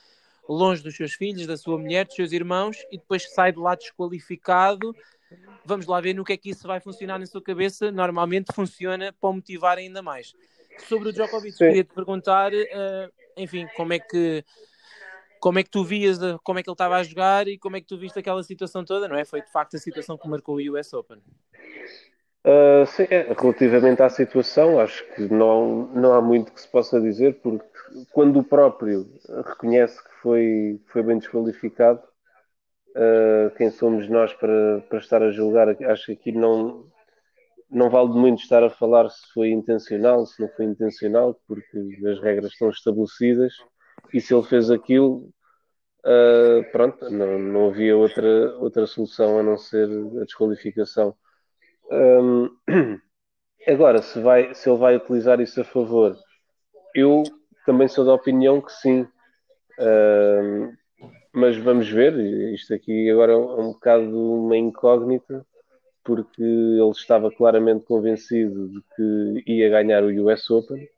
longe 0.48 0.82
dos 0.82 0.96
seus 0.96 1.14
filhos, 1.14 1.46
da 1.46 1.56
sua 1.56 1.78
mulher, 1.78 2.06
dos 2.06 2.14
seus 2.14 2.32
irmãos, 2.32 2.76
e 2.90 2.98
depois 2.98 3.30
sai 3.32 3.52
de 3.52 3.58
lá 3.58 3.74
desqualificado. 3.74 4.94
Vamos 5.64 5.86
lá 5.86 6.00
ver 6.00 6.14
no 6.14 6.24
que 6.24 6.32
é 6.32 6.36
que 6.36 6.50
isso 6.50 6.66
vai 6.66 6.80
funcionar 6.80 7.18
na 7.18 7.26
sua 7.26 7.42
cabeça. 7.42 7.90
Normalmente 7.90 8.52
funciona 8.54 9.12
para 9.20 9.30
o 9.30 9.32
motivar 9.32 9.78
ainda 9.78 10.02
mais. 10.02 10.32
Sobre 10.88 11.08
o 11.08 11.12
Djokovic, 11.12 11.56
queria 11.56 11.84
te 11.84 11.94
perguntar, 11.94 12.52
uh, 12.52 13.12
enfim, 13.36 13.66
como 13.76 13.92
é 13.92 13.98
que 13.98 14.44
como 15.40 15.58
é 15.58 15.62
que 15.62 15.70
tu 15.70 15.84
vias 15.84 16.18
como 16.42 16.58
é 16.58 16.62
que 16.62 16.68
ele 16.68 16.74
estava 16.74 16.96
a 16.96 17.02
jogar 17.02 17.46
e 17.46 17.58
como 17.58 17.76
é 17.76 17.80
que 17.80 17.86
tu 17.86 17.96
viste 17.96 18.18
aquela 18.18 18.42
situação 18.42 18.84
toda, 18.84 19.08
não 19.08 19.16
é? 19.16 19.24
Foi 19.24 19.40
de 19.40 19.50
facto 19.50 19.76
a 19.76 19.78
situação 19.78 20.16
que 20.16 20.28
marcou 20.28 20.56
o 20.56 20.72
US 20.72 20.92
Open. 20.92 21.18
Uh, 22.46 22.86
sim, 22.86 23.06
é, 23.10 23.34
relativamente 23.36 24.02
à 24.02 24.08
situação, 24.08 24.78
acho 24.78 25.04
que 25.14 25.22
não, 25.22 25.88
não 25.88 26.12
há 26.12 26.20
muito 26.20 26.52
que 26.52 26.60
se 26.60 26.68
possa 26.68 27.00
dizer, 27.00 27.40
porque 27.42 27.66
quando 28.12 28.38
o 28.38 28.44
próprio 28.44 29.08
reconhece 29.46 30.02
que 30.02 30.10
foi, 30.26 30.80
foi 30.87 31.04
bem 31.04 31.18
desqualificado, 31.18 32.02
uh, 32.97 33.54
quem 33.56 33.71
somos 33.71 34.09
nós 34.09 34.35
para, 34.35 34.80
para 34.88 34.99
estar 34.99 35.23
a 35.23 35.30
julgar? 35.30 35.68
Acho 35.85 36.06
que 36.06 36.12
aqui 36.14 36.33
não, 36.33 36.90
não 37.71 37.88
vale 37.88 38.09
muito 38.09 38.42
estar 38.42 38.64
a 38.64 38.68
falar 38.68 39.09
se 39.09 39.25
foi 39.33 39.50
intencional, 39.50 40.26
se 40.26 40.42
não 40.42 40.49
foi 40.49 40.64
intencional, 40.64 41.40
porque 41.47 41.78
as 42.11 42.21
regras 42.21 42.50
estão 42.50 42.71
estabelecidas 42.71 43.52
e 44.12 44.21
se 44.21 44.35
ele 44.35 44.42
fez 44.42 44.68
aquilo, 44.68 45.30
uh, 46.04 46.73
pronto, 46.73 47.09
não, 47.09 47.38
não 47.38 47.68
havia 47.68 47.97
outra, 47.97 48.56
outra 48.59 48.85
solução 48.85 49.38
a 49.38 49.45
não 49.45 49.56
ser 49.56 49.88
a 50.21 50.25
desqualificação. 50.25 51.14
Um, 51.88 52.50
agora, 53.64 54.02
se, 54.02 54.21
vai, 54.21 54.52
se 54.54 54.68
ele 54.68 54.78
vai 54.78 54.97
utilizar 54.97 55.40
isso 55.40 55.61
a 55.61 55.64
favor, 55.64 56.18
eu 56.97 57.23
também 57.64 57.87
sou 57.87 58.04
da 58.04 58.12
opinião 58.12 58.61
que 58.61 58.73
sim. 58.73 59.06
Mas 61.33 61.56
vamos 61.59 61.88
ver, 61.90 62.14
isto 62.54 62.73
aqui 62.73 63.11
agora 63.11 63.33
é 63.33 63.37
um 63.37 63.73
bocado 63.73 64.45
uma 64.45 64.56
incógnita, 64.56 65.47
porque 66.02 66.42
ele 66.42 66.90
estava 66.90 67.30
claramente 67.30 67.85
convencido 67.85 68.68
de 68.68 68.83
que 68.95 69.52
ia 69.52 69.68
ganhar 69.68 70.02
o 70.02 70.28
US 70.28 70.49
Open 70.50 70.88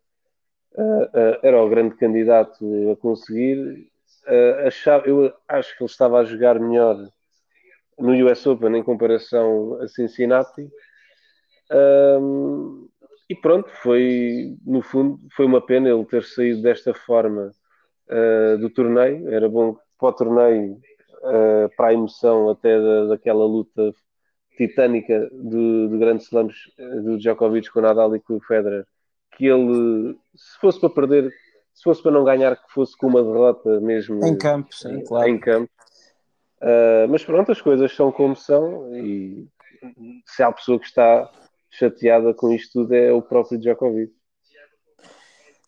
uh, 0.79 1.39
era 1.43 1.63
o 1.63 1.69
grande 1.69 1.97
candidato 1.97 2.65
a 2.93 2.97
conseguir. 2.97 3.91
Achava, 4.67 5.07
eu 5.07 5.33
acho 5.49 5.77
que 5.77 5.83
ele 5.83 5.91
estava 5.91 6.19
a 6.21 6.25
jogar 6.25 6.61
melhor 6.61 7.09
no 7.99 8.13
US 8.27 8.47
Open 8.47 8.77
em 8.77 8.83
comparação 8.83 9.81
a 9.81 9.89
Cincinnati. 9.89 10.69
Um, 11.71 12.89
e 13.29 13.35
pronto, 13.35 13.69
foi 13.83 14.57
no 14.65 14.83
fundo 14.83 15.19
foi 15.35 15.45
uma 15.45 15.65
pena 15.65 15.89
ele 15.89 16.05
ter 16.05 16.25
saído 16.25 16.63
desta 16.63 16.95
forma 16.95 17.53
uh, 18.11 18.59
do 18.59 18.71
torneio. 18.71 19.29
Era 19.33 19.49
bom 19.49 19.77
para 19.99 20.09
o 20.09 20.13
torneio, 20.13 20.73
uh, 20.73 21.77
para 21.77 21.89
a 21.89 21.95
emoção 21.95 22.51
até 22.51 22.79
da, 22.81 23.07
daquela 23.07 23.45
luta 23.45 23.93
titânica 24.57 25.31
de, 25.33 25.89
de 25.89 25.99
grandes 25.99 26.27
slams 26.27 26.57
do 27.05 27.17
Djokovic 27.17 27.71
com 27.71 27.79
o 27.79 27.83
Nadal 27.83 28.17
e 28.17 28.21
com 28.21 28.35
o 28.35 28.41
Federer 28.41 28.85
que 29.39 29.47
ele, 29.47 30.19
se 30.35 30.59
fosse 30.61 30.81
para 30.81 30.91
perder, 30.91 31.33
se 31.73 31.85
fosse 31.85 32.03
para 32.03 32.11
não 32.11 32.25
ganhar, 32.25 32.57
que 32.57 32.73
fosse 32.73 32.97
com 32.97 33.07
uma 33.07 33.23
derrota 33.23 33.81
mesmo 33.81 34.25
em 34.27 34.37
campo, 34.37 34.75
sim, 34.75 35.03
claro. 35.05 35.29
Em 35.29 35.39
campo. 35.39 35.71
Uh, 36.61 37.07
mas 37.09 37.25
pronto, 37.25 37.53
as 37.53 37.63
coisas 37.63 37.95
são 37.95 38.11
como 38.11 38.35
são 38.35 38.93
e 38.97 39.47
se 40.27 40.43
há 40.43 40.51
pessoa 40.51 40.79
que 40.79 40.87
está 40.87 41.31
chateada 41.71 42.35
com 42.35 42.53
isto 42.53 42.81
tudo 42.81 42.93
é 42.93 43.13
o 43.13 43.23
próprio 43.23 43.61
Djokovic. 43.61 44.13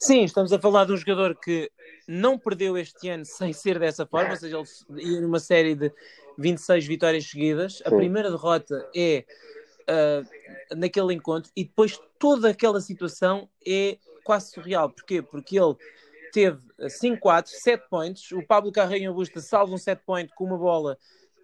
Sim, 0.00 0.25
estamos 0.25 0.52
a 0.52 0.59
falar 0.59 0.87
de 0.87 0.92
um 0.92 0.97
jogador 0.97 1.37
que 1.37 1.70
não 2.07 2.38
perdeu 2.38 2.76
este 2.76 3.09
ano 3.09 3.25
sem 3.25 3.52
ser 3.52 3.78
dessa 3.78 4.07
forma, 4.07 4.30
ou 4.30 4.37
seja, 4.37 4.62
ele 4.90 5.14
ia 5.14 5.21
numa 5.21 5.38
série 5.38 5.75
de 5.75 5.92
26 6.38 6.87
vitórias 6.87 7.25
seguidas. 7.26 7.83
A 7.85 7.90
Sim. 7.90 7.97
primeira 7.97 8.30
derrota 8.30 8.88
é 8.95 9.25
uh, 9.83 10.76
naquele 10.76 11.14
encontro 11.14 11.50
e 11.57 11.64
depois 11.64 12.00
toda 12.19 12.50
aquela 12.50 12.80
situação 12.80 13.49
é 13.66 13.99
quase 14.25 14.50
surreal. 14.50 14.90
Porquê? 14.90 15.23
Porque 15.23 15.59
ele 15.59 15.76
teve 16.33 16.61
5-4, 16.80 17.47
7 17.47 17.88
points, 17.88 18.33
o 18.33 18.42
Pablo 18.47 18.73
Carreño 18.73 19.12
Busta 19.12 19.40
salva 19.40 19.75
um 19.75 19.78
7 19.78 20.02
point 20.04 20.33
com 20.35 20.45
uma 20.45 20.57
bola 20.57 20.97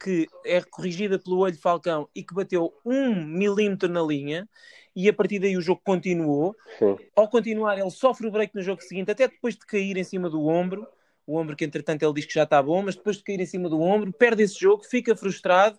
que 0.03 0.26
é 0.45 0.61
corrigida 0.62 1.19
pelo 1.19 1.38
olho 1.38 1.59
Falcão 1.59 2.09
e 2.15 2.23
que 2.23 2.35
bateu 2.35 2.73
um 2.85 3.15
milímetro 3.25 3.88
na 3.88 4.03
linha 4.03 4.49
e 4.95 5.09
a 5.09 5.12
partir 5.12 5.38
daí 5.38 5.57
o 5.57 5.61
jogo 5.61 5.81
continuou. 5.85 6.57
Sim. 6.79 6.97
Ao 7.15 7.29
continuar, 7.29 7.79
ele 7.79 7.91
sofre 7.91 8.26
o 8.26 8.31
break 8.31 8.55
no 8.55 8.62
jogo 8.62 8.83
seguinte, 8.83 9.11
até 9.11 9.29
depois 9.29 9.55
de 9.55 9.67
cair 9.67 9.97
em 9.97 10.05
cima 10.05 10.31
do 10.31 10.47
ombro. 10.47 10.87
O 11.26 11.37
ombro 11.37 11.57
que, 11.57 11.65
entretanto, 11.65 12.03
ele 12.03 12.15
diz 12.15 12.25
que 12.25 12.35
já 12.35 12.45
está 12.45 12.62
bom, 12.62 12.83
mas 12.83 12.95
depois 12.95 13.17
de 13.17 13.25
cair 13.25 13.41
em 13.41 13.47
cima 13.47 13.69
do 13.69 13.81
ombro, 13.81 14.12
perde 14.12 14.45
esse 14.45 14.59
jogo, 14.59 14.85
fica 14.85 15.15
frustrado 15.15 15.79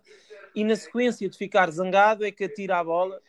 e 0.54 0.64
na 0.64 0.76
sequência 0.76 1.30
de 1.30 1.38
ficar 1.38 1.72
zangado 1.72 2.26
é 2.26 2.32
que 2.32 2.44
atira 2.44 2.80
a 2.80 2.84
bola, 2.84 3.20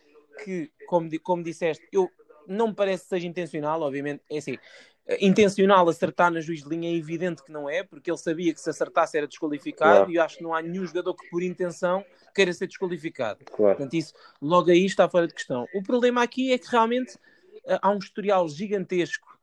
que, 0.43 0.71
como, 0.87 1.09
como 1.21 1.43
disseste, 1.43 1.87
eu 1.93 2.11
não 2.47 2.69
me 2.69 2.75
parece 2.75 3.05
que 3.05 3.11
seja 3.11 3.27
intencional, 3.27 3.81
obviamente, 3.83 4.23
é 4.31 4.39
assim, 4.39 4.59
intencional 5.21 5.89
acertar 5.89 6.31
na 6.31 6.41
juiz 6.41 6.63
de 6.63 6.69
linha 6.69 6.91
é 6.91 6.95
evidente 6.95 7.43
que 7.43 7.51
não 7.51 7.69
é, 7.69 7.83
porque 7.83 8.11
ele 8.11 8.19
sabia 8.19 8.53
que 8.53 8.61
se 8.61 8.69
acertasse 8.69 9.17
era 9.17 9.27
desqualificado 9.27 9.97
claro. 9.97 10.11
e 10.11 10.17
eu 10.17 10.23
acho 10.23 10.37
que 10.37 10.43
não 10.43 10.55
há 10.55 10.61
nenhum 10.61 10.87
jogador 10.87 11.15
que 11.15 11.29
por 11.31 11.43
intenção 11.43 12.05
queira 12.35 12.53
ser 12.53 12.67
desqualificado. 12.67 13.45
Claro. 13.47 13.77
Portanto, 13.77 13.95
isso 13.95 14.13
logo 14.41 14.71
aí 14.71 14.85
está 14.85 15.09
fora 15.09 15.27
de 15.27 15.35
questão. 15.35 15.67
O 15.75 15.83
problema 15.83 16.23
aqui 16.23 16.53
é 16.53 16.59
que 16.59 16.69
realmente 16.71 17.19
eh, 17.65 17.79
há 17.81 17.91
um 17.91 17.99
historial 17.99 18.49
gigantesco 18.49 19.39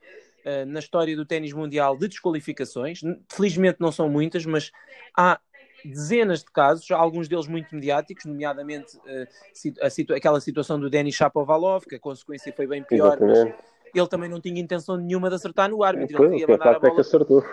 uh, 0.46 0.66
na 0.68 0.80
história 0.80 1.16
do 1.16 1.26
ténis 1.26 1.52
mundial 1.52 1.98
de 1.98 2.08
desqualificações. 2.08 3.02
Felizmente 3.30 3.78
não 3.80 3.92
são 3.92 4.08
muitas, 4.08 4.46
mas 4.46 4.72
há 5.18 5.40
dezenas 5.84 6.40
de 6.40 6.52
casos, 6.52 6.90
alguns 6.92 7.28
deles 7.28 7.48
muito 7.48 7.74
mediáticos, 7.74 8.26
nomeadamente 8.26 8.98
uh, 8.98 9.90
situ 9.90 10.14
aquela 10.14 10.40
situação 10.40 10.80
do 10.80 10.90
Denis 10.90 11.16
Shapovalov, 11.16 11.86
que 11.86 11.96
a 11.96 12.00
consequência 12.00 12.54
foi 12.54 12.66
bem 12.66 12.84
pior, 12.84 13.18
Exatamente. 13.18 13.54
mas 13.54 13.75
ele 14.00 14.08
também 14.08 14.30
não 14.30 14.40
tinha 14.40 14.60
intenção 14.60 14.98
nenhuma 14.98 15.30
de 15.30 15.36
acertar 15.36 15.70
no 15.70 15.84
árbitro. 15.84 16.24
Ele 16.24 16.40
queria 16.40 16.48
mandar 16.48 16.76
a 16.76 16.80
bola... 16.80 16.92
É 16.92 16.96
que 16.96 17.02
acertou. 17.02 17.44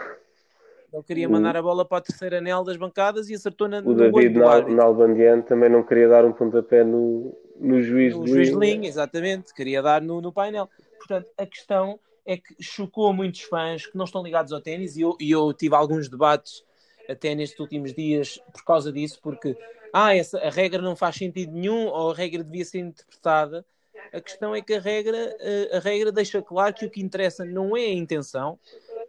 Ele 0.92 1.02
queria 1.04 1.28
mandar 1.28 1.56
a 1.56 1.62
bola 1.62 1.84
para 1.86 1.98
o 1.98 2.00
terceiro 2.02 2.36
anel 2.36 2.62
das 2.64 2.76
bancadas 2.76 3.30
e 3.30 3.34
acertou 3.34 3.66
na, 3.66 3.78
o 3.78 3.94
David 3.94 4.38
Nalbandian 4.38 5.40
também 5.40 5.70
não 5.70 5.82
queria 5.82 6.06
dar 6.06 6.22
um 6.24 6.32
pontapé 6.32 6.84
no, 6.84 7.34
no 7.58 7.80
juiz 7.80 8.14
no 8.14 8.24
de 8.24 8.30
juiz 8.30 8.48
linha. 8.50 8.74
linha, 8.74 8.88
exatamente, 8.88 9.54
queria 9.54 9.80
dar 9.80 10.02
no, 10.02 10.20
no 10.20 10.30
painel. 10.30 10.68
Portanto, 10.98 11.28
a 11.38 11.46
questão 11.46 11.98
é 12.26 12.36
que 12.36 12.54
chocou 12.60 13.10
muitos 13.14 13.40
fãs 13.40 13.86
que 13.86 13.96
não 13.96 14.04
estão 14.04 14.22
ligados 14.22 14.52
ao 14.52 14.60
ténis 14.60 14.96
e 14.96 15.00
eu, 15.00 15.16
e 15.18 15.30
eu 15.30 15.50
tive 15.54 15.74
alguns 15.74 16.10
debates 16.10 16.62
até 17.08 17.34
nestes 17.34 17.58
últimos 17.58 17.94
dias 17.94 18.38
por 18.52 18.62
causa 18.62 18.92
disso, 18.92 19.18
porque 19.22 19.56
ah, 19.92 20.14
essa, 20.14 20.38
a 20.38 20.50
regra 20.50 20.82
não 20.82 20.94
faz 20.94 21.16
sentido 21.16 21.52
nenhum 21.52 21.86
ou 21.86 22.10
a 22.10 22.14
regra 22.14 22.44
devia 22.44 22.64
ser 22.64 22.80
interpretada. 22.80 23.64
A 24.12 24.20
questão 24.20 24.54
é 24.54 24.60
que 24.60 24.74
a 24.74 24.80
regra, 24.80 25.36
a 25.72 25.78
regra 25.78 26.12
deixa 26.12 26.40
claro 26.40 26.74
que 26.74 26.86
o 26.86 26.90
que 26.90 27.02
interessa 27.02 27.44
não 27.44 27.76
é 27.76 27.84
a 27.86 27.92
intenção, 27.92 28.58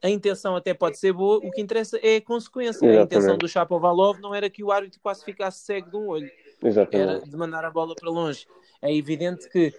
a 0.04 0.10
intenção 0.10 0.56
até 0.56 0.74
pode 0.74 0.98
ser 0.98 1.14
boa, 1.14 1.38
o 1.38 1.50
que 1.50 1.62
interessa 1.62 1.98
é 2.04 2.18
a 2.18 2.22
consequência. 2.22 2.86
Exatamente. 2.86 3.00
A 3.00 3.04
intenção 3.04 3.38
do 3.38 3.48
Chapovalov 3.48 4.20
não 4.20 4.36
era 4.36 4.50
que 4.50 4.64
o 4.64 4.72
árbitro 4.72 5.00
quase 5.02 5.24
ficasse 5.24 5.64
cego 5.66 5.90
de 5.90 5.96
um 5.96 6.08
olho, 6.08 6.30
Exatamente. 6.62 7.10
era 7.10 7.20
de 7.22 7.38
mandar 7.38 7.64
a 7.64 7.72
bola 7.72 7.96
para 7.96 8.10
longe. 8.10 8.46
É 8.82 8.94
evidente 8.94 9.50
que 9.50 9.74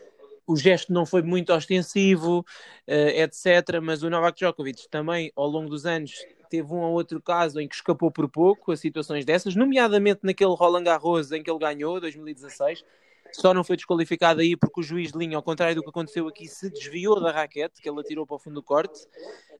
o 0.46 0.56
gesto 0.56 0.92
não 0.92 1.04
foi 1.04 1.22
muito 1.22 1.52
ostensivo, 1.52 2.40
uh, 2.40 2.92
etc. 2.92 3.80
Mas 3.82 4.02
o 4.02 4.10
Novak 4.10 4.38
Djokovic 4.38 4.88
também, 4.88 5.30
ao 5.36 5.46
longo 5.46 5.68
dos 5.68 5.84
anos, 5.84 6.12
teve 6.48 6.72
um 6.72 6.80
ou 6.80 6.92
outro 6.92 7.20
caso 7.20 7.60
em 7.60 7.68
que 7.68 7.74
escapou 7.74 8.10
por 8.10 8.28
pouco 8.28 8.72
a 8.72 8.76
situações 8.76 9.24
dessas, 9.24 9.54
nomeadamente 9.54 10.20
naquele 10.22 10.54
Roland 10.54 10.84
Garros 10.84 11.32
em 11.32 11.42
que 11.42 11.50
ele 11.50 11.58
ganhou, 11.58 12.00
2016. 12.00 12.84
Só 13.34 13.52
não 13.52 13.64
foi 13.64 13.76
desqualificado 13.76 14.40
aí 14.40 14.56
porque 14.56 14.80
o 14.80 14.82
juiz 14.82 15.10
de 15.10 15.18
linha, 15.18 15.36
ao 15.36 15.42
contrário 15.42 15.74
do 15.74 15.82
que 15.82 15.88
aconteceu 15.88 16.28
aqui, 16.28 16.46
se 16.46 16.70
desviou 16.70 17.20
da 17.20 17.32
raquete, 17.32 17.82
que 17.82 17.88
ele 17.88 18.00
atirou 18.00 18.24
para 18.26 18.36
o 18.36 18.38
fundo 18.38 18.54
do 18.54 18.62
corte. 18.62 19.06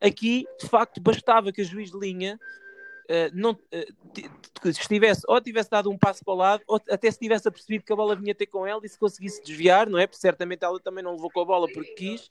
Aqui, 0.01 0.47
de 0.61 0.69
facto, 0.69 1.01
bastava 1.01 1.53
que 1.53 1.63
o 1.63 1.65
juiz 1.65 1.91
de 1.91 1.99
linha 1.99 2.39
Uh, 3.05 3.29
não, 3.35 3.51
uh, 3.51 4.69
estivesse 4.71 5.25
ou 5.29 5.39
tivesse 5.39 5.69
dado 5.69 5.91
um 5.91 5.99
passo 5.99 6.25
para 6.25 6.33
o 6.33 6.37
lado, 6.39 6.63
ou 6.67 6.81
até 6.89 7.11
se 7.11 7.19
tivesse 7.19 7.47
apercebido 7.47 7.85
que 7.85 7.93
a 7.93 7.97
bola 7.97 8.17
vinha 8.17 8.35
ter 8.35 8.47
com 8.47 8.67
ela 8.67 8.81
e 8.83 8.89
se 8.89 8.99
conseguisse 8.99 9.45
desviar, 9.45 9.91
não 9.91 9.99
é? 9.99 10.07
Porque 10.07 10.23
certamente 10.23 10.65
ela 10.65 10.81
também 10.81 11.05
não 11.05 11.13
levou 11.13 11.31
com 11.31 11.41
a 11.41 11.45
bola 11.45 11.69
porque 11.71 11.93
quis 11.93 12.31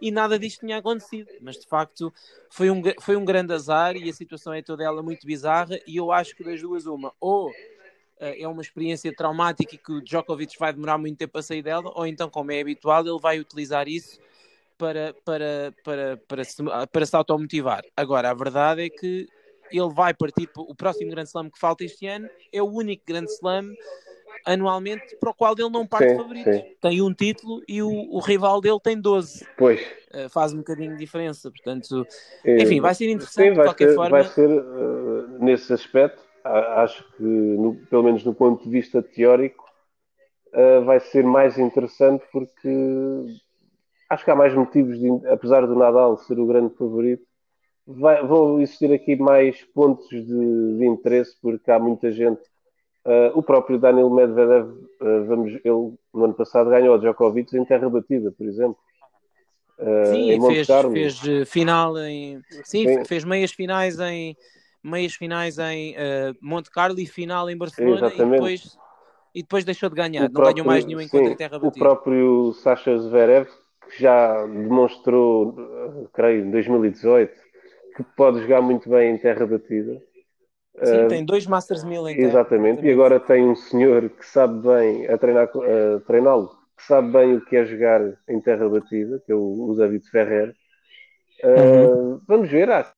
e 0.00 0.10
nada 0.10 0.38
disto 0.38 0.60
tinha 0.60 0.78
acontecido. 0.78 1.30
Mas 1.40 1.56
de 1.56 1.66
facto 1.66 2.12
foi 2.48 2.70
um, 2.70 2.82
foi 3.00 3.16
um 3.16 3.24
grande 3.24 3.52
azar 3.52 3.96
e 3.96 4.08
a 4.08 4.12
situação 4.12 4.52
é 4.52 4.62
toda 4.62 4.82
ela 4.82 5.02
muito 5.02 5.26
bizarra. 5.26 5.78
E 5.86 5.96
eu 5.96 6.10
acho 6.10 6.34
que 6.34 6.42
das 6.42 6.60
duas, 6.60 6.86
uma, 6.86 7.12
ou 7.20 7.50
é 8.26 8.48
uma 8.48 8.62
experiência 8.62 9.14
traumática 9.14 9.74
e 9.74 9.78
que 9.78 9.92
o 9.92 10.02
Djokovic 10.02 10.58
vai 10.58 10.72
demorar 10.72 10.98
muito 10.98 11.18
tempo 11.18 11.38
a 11.38 11.42
sair 11.42 11.62
dela, 11.62 11.92
ou 11.94 12.06
então, 12.06 12.28
como 12.28 12.52
é 12.52 12.60
habitual, 12.60 13.06
ele 13.06 13.18
vai 13.20 13.38
utilizar 13.38 13.88
isso 13.88 14.18
para, 14.78 15.14
para, 15.24 15.74
para, 15.84 16.16
para, 16.28 16.44
se, 16.44 16.62
para 16.92 17.06
se 17.06 17.16
automotivar. 17.16 17.84
Agora, 17.96 18.30
a 18.30 18.34
verdade 18.34 18.82
é 18.82 18.88
que 18.88 19.28
ele 19.70 19.92
vai 19.92 20.14
partir 20.14 20.48
o 20.56 20.74
próximo 20.74 21.10
grande 21.10 21.28
slam 21.28 21.50
que 21.50 21.58
falta 21.58 21.84
este 21.84 22.06
ano 22.06 22.28
é 22.52 22.62
o 22.62 22.66
único 22.66 23.02
grande 23.06 23.30
slam 23.32 23.74
anualmente 24.44 25.16
para 25.16 25.30
o 25.30 25.34
qual 25.34 25.54
ele 25.56 25.70
não 25.70 25.86
parte 25.86 26.10
sim, 26.10 26.16
favorito. 26.16 26.52
Sim. 26.52 26.64
Tem 26.80 27.02
um 27.02 27.12
título 27.14 27.62
e 27.66 27.82
o, 27.82 27.88
o, 27.88 28.20
rival 28.20 28.60
dele 28.60 28.78
tem 28.82 29.00
12. 29.00 29.46
Pois. 29.56 29.80
Uh, 30.12 30.28
faz 30.28 30.52
um 30.52 30.58
bocadinho 30.58 30.92
de 30.92 30.98
diferença. 30.98 31.50
Portanto, 31.50 32.06
enfim, 32.44 32.80
vai 32.80 32.94
ser 32.94 33.10
interessante 33.10 33.48
sim, 33.48 33.54
vai 33.54 33.64
de 33.64 33.70
qualquer 33.70 33.88
ser, 33.88 33.94
forma. 33.94 34.10
Vai 34.10 34.24
ser, 34.24 34.48
uh, 34.48 35.38
nesse 35.42 35.72
aspecto, 35.72 36.22
acho 36.44 37.04
que, 37.16 37.22
no, 37.22 37.74
pelo 37.86 38.02
menos 38.02 38.24
no 38.24 38.34
ponto 38.34 38.64
de 38.64 38.70
vista 38.70 39.02
teórico, 39.02 39.64
uh, 40.52 40.84
vai 40.84 41.00
ser 41.00 41.24
mais 41.24 41.58
interessante 41.58 42.24
porque 42.30 42.68
acho 44.10 44.24
que 44.24 44.30
há 44.30 44.36
mais 44.36 44.54
motivos, 44.54 44.98
de, 44.98 45.28
apesar 45.28 45.66
do 45.66 45.74
Nadal 45.74 46.16
ser 46.18 46.38
o 46.38 46.46
grande 46.46 46.74
favorito, 46.76 47.24
vai, 47.86 48.24
vão 48.24 48.60
existir 48.60 48.92
aqui 48.92 49.16
mais 49.16 49.62
pontos 49.74 50.08
de, 50.08 50.24
de, 50.78 50.86
interesse, 50.86 51.36
porque 51.40 51.70
há 51.70 51.78
muita 51.78 52.12
gente. 52.12 52.42
Uh, 53.04 53.38
o 53.38 53.42
próprio 53.42 53.78
Daniel 53.78 54.08
Medvedev, 54.08 54.70
uh, 54.70 55.24
vamos, 55.26 55.52
ele 55.52 55.92
no 56.12 56.24
ano 56.24 56.34
passado 56.34 56.70
ganhou 56.70 56.94
o 56.94 56.98
Djokovic 56.98 57.54
em 57.54 57.64
terra 57.64 57.88
batida, 57.88 58.32
por 58.32 58.46
exemplo. 58.46 58.78
Sim, 60.06 60.40
fez, 60.40 60.68
fez, 60.92 61.48
final 61.50 61.98
em. 61.98 62.40
Sim, 62.62 62.86
sim, 62.86 63.04
fez 63.04 63.24
meias 63.24 63.50
finais 63.50 63.98
em 63.98 64.36
meias 64.84 65.14
finais 65.14 65.58
em 65.58 65.96
Monte 66.40 66.70
Carlo 66.70 66.98
e 67.00 67.06
final 67.06 67.48
em 67.48 67.56
Barcelona 67.56 68.12
e 68.12 68.18
depois, 68.18 68.78
e 69.34 69.42
depois 69.42 69.64
deixou 69.64 69.88
de 69.88 69.96
ganhar, 69.96 70.20
o 70.20 70.24
não 70.24 70.32
próprio, 70.32 70.54
ganhou 70.54 70.66
mais 70.66 70.84
nenhum 70.84 71.00
encontro 71.00 71.26
sim, 71.26 71.32
em 71.32 71.36
terra 71.36 71.58
batida. 71.58 71.84
O 71.84 71.88
próprio 71.88 72.52
Sasha 72.52 72.98
Zverev, 72.98 73.48
que 73.88 74.02
já 74.02 74.46
demonstrou, 74.46 76.08
creio, 76.12 76.44
em 76.44 76.50
2018 76.50 77.44
que 77.94 78.02
pode 78.16 78.40
jogar 78.40 78.60
muito 78.60 78.88
bem 78.88 79.14
em 79.14 79.18
terra 79.18 79.46
batida. 79.46 80.02
Sim, 80.82 81.04
uh, 81.04 81.08
tem 81.08 81.24
dois 81.24 81.46
Masters 81.46 81.84
1000 81.84 82.08
em 82.08 82.20
Exatamente, 82.20 82.76
terra. 82.76 82.88
e 82.88 82.92
agora 82.92 83.20
tem 83.20 83.44
um 83.44 83.54
senhor 83.54 84.10
que 84.10 84.26
sabe 84.26 84.66
bem 84.66 85.06
a 85.06 85.16
treinar, 85.16 85.48
uh, 85.54 86.00
treiná-lo, 86.00 86.48
que 86.76 86.82
sabe 86.82 87.12
bem 87.12 87.36
o 87.36 87.44
que 87.44 87.56
é 87.56 87.64
jogar 87.64 88.00
em 88.28 88.40
terra 88.40 88.68
batida, 88.68 89.22
que 89.24 89.30
é 89.30 89.34
o, 89.34 89.74
David 89.78 90.04
Ferrer. 90.10 90.54
Uh, 91.42 91.48
uhum. 91.48 92.20
Vamos 92.26 92.50
ver. 92.50 92.68
Ah, 92.70 92.92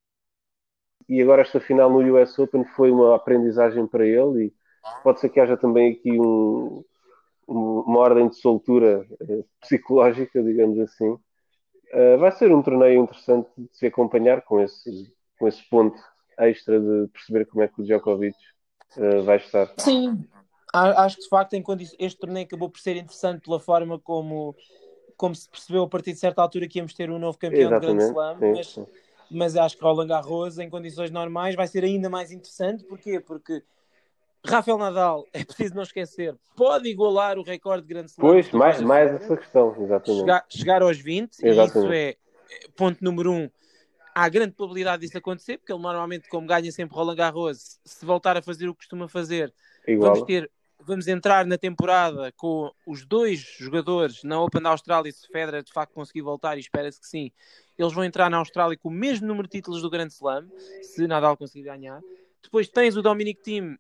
e 1.09 1.23
agora 1.23 1.43
esta 1.43 1.61
final 1.61 1.91
no 1.91 2.01
US 2.17 2.39
Open 2.39 2.65
foi 2.65 2.91
uma 2.91 3.15
aprendizagem 3.15 3.87
para 3.87 4.07
ele 4.07 4.47
e 4.47 4.53
pode 5.03 5.21
ser 5.21 5.29
que 5.29 5.41
haja 5.41 5.57
também 5.57 5.93
aqui 5.93 6.19
um, 6.19 6.85
um, 7.49 7.81
uma 7.81 8.01
ordem 8.01 8.29
de 8.29 8.37
soltura 8.37 9.07
psicológica, 9.61 10.43
digamos 10.43 10.79
assim, 10.81 11.17
Uh, 11.93 12.19
vai 12.19 12.33
ser 12.33 12.53
um 12.53 12.63
torneio 12.63 13.01
interessante 13.03 13.49
de 13.57 13.69
se 13.73 13.87
acompanhar 13.87 14.43
com 14.43 14.61
esse, 14.61 15.13
com 15.39 15.47
esse 15.47 15.63
ponto 15.69 15.97
extra 16.39 16.81
de 16.81 17.09
perceber 17.09 17.47
como 17.47 17.63
é 17.63 17.69
que 17.69 17.81
o 17.81 17.85
Djokovic 17.85 18.37
uh, 18.97 19.23
vai 19.23 19.37
estar. 19.37 19.73
Sim, 19.79 20.25
acho 20.73 21.17
que 21.17 21.23
de 21.23 21.29
facto 21.29 21.55
este 21.99 22.19
torneio 22.19 22.45
acabou 22.45 22.69
por 22.69 22.81
ser 22.81 22.97
interessante 22.97 23.43
pela 23.43 23.61
forma 23.61 24.01
como, 24.01 24.55
como 25.17 25.35
se 25.35 25.49
percebeu 25.49 25.85
a 25.85 25.89
partir 25.89 26.13
de 26.13 26.19
certa 26.19 26.43
altura 26.43 26.67
que 26.67 26.79
íamos 26.79 26.93
ter 26.93 27.09
um 27.09 27.19
novo 27.19 27.39
campeão 27.39 27.71
Exatamente, 27.71 28.09
de 28.09 28.13
Grand 28.13 28.35
Slam, 28.35 28.39
sim, 28.39 28.53
mas, 28.53 28.67
sim. 28.67 28.87
Mas 29.31 29.57
acho 29.57 29.77
que 29.77 29.83
Roland 29.83 30.09
Garros 30.09 30.59
em 30.59 30.69
condições 30.71 31.11
normais 31.11 31.55
vai 31.55 31.67
ser 31.67 31.85
ainda 31.85 32.09
mais 32.09 32.31
interessante, 32.31 32.85
porquê? 32.85 33.21
Porque 33.21 33.63
Rafael 34.45 34.79
Nadal, 34.79 35.27
é 35.33 35.45
preciso 35.45 35.75
não 35.75 35.83
esquecer, 35.83 36.37
pode 36.55 36.89
igualar 36.89 37.39
o 37.39 37.43
recorde 37.43 37.87
de 37.87 37.95
Grand 37.95 38.07
Slam. 38.07 38.29
Pois, 38.29 38.51
mais, 38.53 38.81
mais 38.81 39.13
essa 39.13 39.37
questão, 39.37 39.75
exatamente. 39.81 40.21
Chegar, 40.21 40.47
chegar 40.49 40.83
aos 40.83 40.99
20, 40.99 41.39
exatamente. 41.43 41.77
e 41.77 41.81
isso 41.81 41.93
é 41.93 42.17
ponto 42.77 43.03
número 43.03 43.33
um. 43.33 43.51
Há 44.15 44.29
grande 44.29 44.53
probabilidade 44.53 45.03
disso 45.03 45.19
acontecer, 45.19 45.59
porque 45.59 45.73
ele 45.73 45.83
normalmente, 45.83 46.29
como 46.29 46.47
ganha 46.47 46.73
sempre 46.73 46.97
Roland 46.97 47.17
Garros, 47.17 47.79
se 47.85 48.07
voltar 48.07 48.37
a 48.37 48.43
fazer 48.43 48.69
o 48.69 48.73
que 48.73 48.79
costuma 48.79 49.09
fazer, 49.09 49.53
Igual. 49.87 50.13
vamos 50.13 50.27
ter 50.27 50.51
vamos 50.87 51.09
entrar 51.09 51.45
na 51.45 51.59
temporada 51.59 52.33
com 52.37 52.71
os 52.87 53.05
dois 53.05 53.41
jogadores 53.59 54.23
na 54.23 54.41
Open 54.41 54.63
da 54.63 54.71
Austrália, 54.71 55.11
se 55.11 55.27
Federer 55.27 55.65
de 55.65 55.73
facto 55.73 55.93
conseguir 55.93 56.23
voltar, 56.23 56.57
e 56.57 56.61
espera-se 56.61 57.01
que 57.01 57.07
sim, 57.09 57.33
eles 57.79 57.93
vão 57.93 58.05
entrar 58.05 58.31
na 58.31 58.39
Austrália 58.39 58.77
com 58.77 58.89
o 58.89 58.93
mesmo 58.93 59.27
número 59.27 59.49
de 59.49 59.53
títulos 59.53 59.83
do 59.83 59.91
Grand 59.91 60.09
Slam, 60.09 60.49
se 60.83 61.07
Nadal 61.07 61.37
conseguir 61.37 61.65
ganhar. 61.65 62.01
Depois 62.43 62.69
tens 62.69 62.97
o 62.97 63.03
Dominic 63.03 63.43
Thiem 63.43 63.79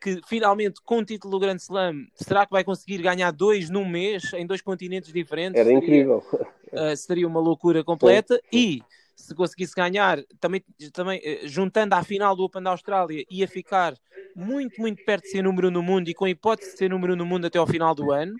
que 0.00 0.20
finalmente 0.26 0.80
com 0.82 0.98
o 0.98 1.04
título 1.04 1.32
do 1.32 1.38
Grand 1.38 1.56
Slam, 1.56 2.06
será 2.14 2.46
que 2.46 2.52
vai 2.52 2.64
conseguir 2.64 3.02
ganhar 3.02 3.30
dois 3.30 3.68
num 3.68 3.86
mês 3.86 4.32
em 4.32 4.46
dois 4.46 4.62
continentes 4.62 5.12
diferentes? 5.12 5.60
Era 5.60 5.68
seria, 5.68 5.78
incrível. 5.78 6.24
Uh, 6.72 6.96
seria 6.96 7.28
uma 7.28 7.38
loucura 7.38 7.84
completa. 7.84 8.36
Sim. 8.36 8.42
E 8.50 8.82
se 9.20 9.34
conseguisse 9.34 9.74
ganhar, 9.74 10.22
também, 10.40 10.64
também 10.92 11.18
uh, 11.18 11.48
juntando 11.48 11.94
à 11.94 12.02
final 12.02 12.34
do 12.34 12.44
Open 12.44 12.62
da 12.62 12.70
Austrália, 12.70 13.24
ia 13.30 13.46
ficar 13.46 13.94
muito, 14.34 14.80
muito 14.80 15.04
perto 15.04 15.24
de 15.24 15.30
ser 15.30 15.42
número 15.42 15.68
um 15.68 15.70
no 15.70 15.82
mundo 15.82 16.08
e 16.08 16.14
com 16.14 16.24
a 16.24 16.30
hipótese 16.30 16.72
de 16.72 16.78
ser 16.78 16.90
número 16.90 17.14
um 17.14 17.16
no 17.16 17.26
mundo 17.26 17.46
até 17.46 17.58
ao 17.58 17.66
final 17.66 17.94
do 17.94 18.10
ano. 18.12 18.34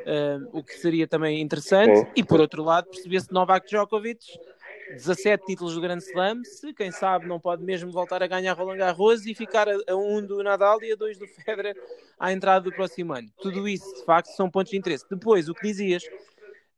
Uh, 0.00 0.48
o 0.58 0.64
que 0.64 0.74
seria 0.78 1.06
também 1.06 1.40
interessante. 1.40 2.08
E 2.16 2.24
por 2.24 2.40
outro 2.40 2.62
lado, 2.62 2.88
perceber-se 2.88 3.30
Novak 3.32 3.68
Djokovic 3.68 4.24
17 4.96 5.44
títulos 5.46 5.74
do 5.74 5.80
Grand 5.80 5.98
Slam, 5.98 6.42
se 6.44 6.72
quem 6.74 6.90
sabe 6.90 7.26
não 7.26 7.38
pode 7.38 7.62
mesmo 7.62 7.92
voltar 7.92 8.22
a 8.22 8.26
ganhar 8.26 8.54
Roland 8.54 8.76
Garros 8.76 9.24
e 9.24 9.34
ficar 9.34 9.68
a, 9.68 9.74
a 9.88 9.94
um 9.94 10.24
do 10.24 10.42
Nadal 10.42 10.82
e 10.82 10.92
a 10.92 10.96
dois 10.96 11.16
do 11.16 11.26
Federer 11.26 11.76
à 12.18 12.32
entrada 12.32 12.64
do 12.64 12.72
próximo 12.72 13.12
ano. 13.12 13.28
Tudo 13.40 13.68
isso, 13.68 13.86
de 13.94 14.04
facto, 14.04 14.28
são 14.28 14.50
pontos 14.50 14.70
de 14.70 14.78
interesse. 14.78 15.04
Depois, 15.08 15.48
o 15.48 15.54
que 15.54 15.62
dizias, 15.62 16.02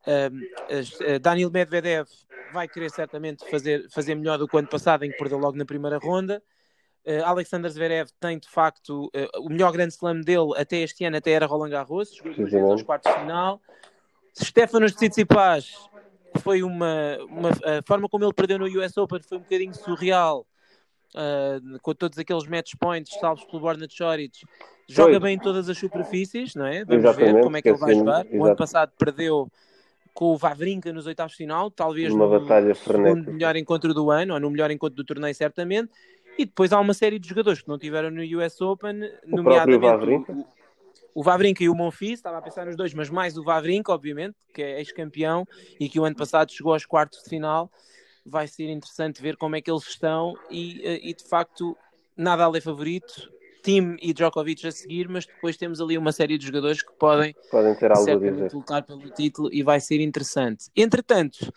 uh, 0.07 1.21
Daniel 1.21 1.51
Medvedev 1.51 2.09
vai 2.53 2.69
querer 2.69 2.91
certamente 2.91 3.49
fazer, 3.51 3.89
fazer 3.91 4.15
melhor 4.15 4.39
do 4.39 4.47
que 4.47 4.55
o 4.55 4.59
ano 4.59 4.69
passado, 4.69 5.05
em 5.05 5.11
que 5.11 5.19
perdeu 5.19 5.39
logo 5.39 5.57
na 5.57 5.65
primeira 5.65 5.99
ronda. 5.99 6.43
Uh, 7.05 7.25
Alexander 7.25 7.69
Zverev 7.69 8.11
tem 8.21 8.39
de 8.39 8.49
facto 8.49 9.07
uh, 9.07 9.41
o 9.41 9.49
melhor 9.49 9.73
grande 9.73 9.95
slam 9.95 10.21
dele 10.21 10.53
até 10.57 10.77
este 10.79 11.05
ano, 11.05 11.17
até 11.17 11.33
era 11.33 11.47
Roland 11.47 11.71
Garros, 11.71 12.15
chegou 12.15 12.33
duas 12.33 12.51
vezes 12.51 12.71
aos 12.71 12.83
quartos 12.83 13.13
de 13.13 13.19
final. 13.19 13.61
Stefanos 14.41 14.93
Tsitsipas 14.93 15.89
foi 16.39 16.63
uma, 16.63 17.19
uma 17.29 17.51
a 17.51 17.83
forma 17.85 18.09
como 18.09 18.25
ele 18.25 18.33
perdeu 18.33 18.59
no 18.59 18.67
US 18.67 18.97
Open 18.97 19.21
foi 19.21 19.39
um 19.39 19.43
bocadinho 19.43 19.75
surreal. 19.75 20.47
Uh, 21.15 21.79
com 21.83 21.93
todos 21.93 22.19
aqueles 22.19 22.47
match 22.47 22.73
points 22.81 23.13
salvos 23.21 23.45
pelo 23.45 23.61
Borna 23.61 23.87
Choric, 23.87 24.47
joga 24.89 25.21
bem 25.21 25.35
em 25.35 25.39
todas 25.39 25.69
as 25.69 25.77
superfícies, 25.77 26.55
não 26.55 26.65
é? 26.65 26.87
Vamos 26.87 27.05
Exatamente, 27.05 27.35
ver 27.35 27.43
como 27.43 27.57
é 27.59 27.61
que 27.61 27.69
ele 27.69 27.77
vai 27.77 27.95
jogar. 27.95 28.27
O 28.33 28.47
ano 28.47 28.57
passado 28.57 28.93
perdeu 28.99 29.47
com 30.13 30.27
o 30.27 30.37
Vavrinka 30.37 30.93
nos 30.93 31.07
oitavos 31.07 31.33
de 31.33 31.39
final, 31.39 31.71
talvez 31.71 32.13
uma 32.13 32.27
no 32.27 32.41
batalha 32.41 32.75
segundo 32.75 33.33
melhor 33.33 33.57
encontro 33.57 33.95
do 33.95 34.11
ano, 34.11 34.35
ou 34.35 34.41
no 34.41 34.51
melhor 34.51 34.71
encontro 34.71 34.97
do 34.97 35.05
torneio, 35.05 35.35
certamente. 35.35 35.91
E 36.39 36.45
depois 36.45 36.73
há 36.73 36.81
uma 36.81 36.95
série 36.95 37.19
de 37.19 37.29
jogadores 37.29 37.61
que 37.61 37.69
não 37.69 37.79
tiveram 37.79 38.11
no 38.11 38.23
US 38.39 38.61
Open, 38.61 39.03
o 39.25 39.37
nomeadamente 39.37 40.31
o, 40.31 40.47
o 41.15 41.23
Vavrinka 41.23 41.63
e 41.63 41.69
o 41.69 41.75
Monfils, 41.75 42.19
estava 42.19 42.39
a 42.39 42.43
pensar 42.43 42.67
nos 42.67 42.77
dois, 42.77 42.95
mas 42.95 43.11
mais 43.11 43.37
o 43.37 43.43
Vavrinka, 43.43 43.93
obviamente, 43.93 44.37
que 44.55 44.63
é 44.63 44.79
ex-campeão 44.79 45.47
e 45.79 45.89
que 45.89 46.01
o 46.01 46.05
ano 46.05 46.17
passado 46.17 46.51
chegou 46.51 46.73
aos 46.73 46.87
quartos 46.87 47.23
de 47.23 47.29
final. 47.29 47.71
Vai 48.25 48.47
ser 48.47 48.71
interessante 48.71 49.21
ver 49.21 49.37
como 49.37 49.57
é 49.57 49.61
que 49.61 49.71
eles 49.71 49.87
estão 49.87 50.35
e, 50.51 50.81
eh, 50.85 51.01
e 51.03 51.15
de 51.15 51.25
facto, 51.25 51.77
nada 52.17 52.57
é 52.57 52.61
favorito. 52.61 53.31
Tim 53.63 53.97
e 54.01 54.13
Djokovic 54.13 54.67
a 54.67 54.73
seguir, 54.73 55.09
mas 55.09 55.25
depois 55.27 55.57
temos 55.57 55.81
ali 55.81 55.97
uma 55.97 56.13
série 56.13 56.37
de 56.37 56.47
jogadores 56.47 56.83
que 56.83 56.93
podem, 56.95 57.35
podem 57.51 57.75
ter 57.75 57.93
algo 57.93 58.11
a 58.11 58.17
dizer. 58.17 58.53
lutar 58.53 58.83
pelo 58.83 59.09
título 59.11 59.49
e 59.53 59.63
vai 59.63 59.81
ser 59.81 60.01
interessante. 60.01 60.67
Entretanto, 60.77 61.53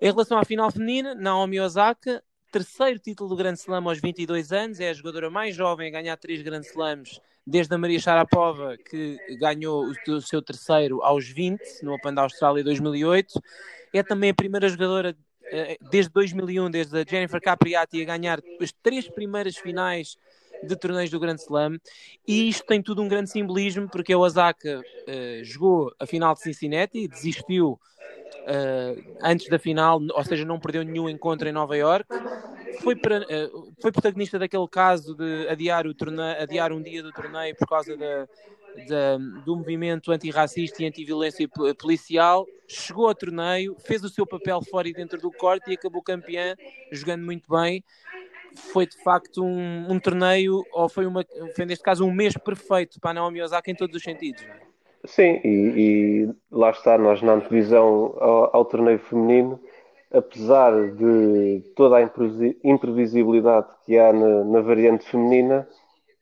em 0.00 0.10
relação 0.10 0.38
à 0.38 0.44
final 0.44 0.70
feminina, 0.70 1.14
Naomi 1.14 1.60
Osaka 1.60 2.22
terceiro 2.50 2.98
título 2.98 3.28
do 3.28 3.36
Grand 3.36 3.54
Slam 3.54 3.86
aos 3.86 4.00
22 4.00 4.52
anos, 4.52 4.80
é 4.80 4.88
a 4.88 4.92
jogadora 4.92 5.30
mais 5.30 5.54
jovem 5.54 5.88
a 5.88 5.90
ganhar 5.90 6.16
três 6.16 6.42
Grand 6.42 6.62
Slams 6.62 7.20
desde 7.46 7.74
a 7.74 7.78
Maria 7.78 7.98
Sharapova, 7.98 8.76
que 8.76 9.18
ganhou 9.38 9.90
o 10.06 10.20
seu 10.20 10.42
terceiro 10.42 11.02
aos 11.02 11.26
20 11.26 11.60
no 11.82 11.94
Open 11.94 12.12
da 12.12 12.22
Austrália 12.22 12.62
2008. 12.62 13.40
É 13.94 14.02
também 14.02 14.30
a 14.30 14.34
primeira 14.34 14.68
jogadora 14.68 15.16
eh, 15.44 15.78
desde 15.90 16.12
2001, 16.12 16.70
desde 16.70 16.98
a 16.98 17.04
Jennifer 17.04 17.40
Capriati, 17.40 18.02
a 18.02 18.04
ganhar 18.04 18.40
as 18.60 18.72
três 18.82 19.08
primeiras 19.08 19.56
finais 19.56 20.16
de 20.62 20.76
torneios 20.76 21.10
do 21.10 21.20
Grand 21.20 21.36
Slam. 21.36 21.78
E 22.26 22.48
isto 22.48 22.64
tem 22.66 22.82
tudo 22.82 23.02
um 23.02 23.08
grande 23.08 23.30
simbolismo, 23.30 23.88
porque 23.88 24.12
a 24.12 24.18
Osaka 24.18 24.80
uh, 24.80 25.44
jogou 25.44 25.92
a 25.98 26.06
final 26.06 26.34
de 26.34 26.42
Cincinnati 26.42 27.08
desistiu 27.08 27.72
uh, 27.72 29.16
antes 29.22 29.48
da 29.48 29.58
final, 29.58 30.00
ou 30.14 30.24
seja, 30.24 30.44
não 30.44 30.60
perdeu 30.60 30.82
nenhum 30.82 31.08
encontro 31.08 31.48
em 31.48 31.52
Nova 31.52 31.76
York. 31.76 32.08
Foi, 32.82 32.94
uh, 32.94 33.72
foi 33.80 33.92
protagonista 33.92 34.38
daquele 34.38 34.68
caso 34.68 35.14
de 35.14 35.48
adiar, 35.48 35.86
o 35.86 35.94
torneio, 35.94 36.42
adiar 36.42 36.72
um 36.72 36.82
dia 36.82 37.02
do 37.02 37.12
torneio 37.12 37.54
por 37.56 37.66
causa 37.66 37.96
da, 37.96 38.28
da, 38.88 39.16
do 39.44 39.56
movimento 39.56 40.12
antirracista 40.12 40.82
e 40.82 40.86
antiviolência 40.86 41.48
policial. 41.78 42.46
Chegou 42.66 43.08
ao 43.08 43.14
torneio, 43.14 43.76
fez 43.80 44.04
o 44.04 44.08
seu 44.08 44.26
papel 44.26 44.60
fora 44.62 44.88
e 44.88 44.92
dentro 44.92 45.18
do 45.18 45.30
corte 45.32 45.70
e 45.70 45.74
acabou 45.74 46.02
campeã, 46.02 46.54
jogando 46.92 47.24
muito 47.24 47.48
bem 47.48 47.82
foi 48.56 48.86
de 48.86 48.96
facto 49.02 49.44
um, 49.44 49.92
um, 49.92 49.98
torneio, 49.98 50.62
ou 50.72 50.88
foi, 50.88 51.06
uma, 51.06 51.24
foi 51.54 51.64
neste 51.64 51.82
caso 51.82 52.04
um 52.04 52.12
mês 52.12 52.36
perfeito 52.36 53.00
para 53.00 53.10
a 53.10 53.14
Naomi 53.14 53.42
Osaka 53.42 53.70
em 53.70 53.74
todos 53.74 53.96
os 53.96 54.02
sentidos. 54.02 54.42
É? 54.42 54.68
Sim, 55.04 55.40
e, 55.44 55.48
e, 55.76 56.34
lá 56.50 56.70
está, 56.70 56.98
nós 56.98 57.22
na 57.22 57.34
antevisão 57.34 58.16
ao, 58.18 58.56
ao, 58.56 58.64
torneio 58.64 58.98
feminino, 58.98 59.60
apesar 60.12 60.72
de 60.92 61.62
toda 61.76 61.98
a 61.98 62.10
imprevisibilidade 62.64 63.68
que 63.84 63.96
há 63.96 64.12
na, 64.12 64.44
na 64.44 64.60
variante 64.60 65.08
feminina, 65.08 65.68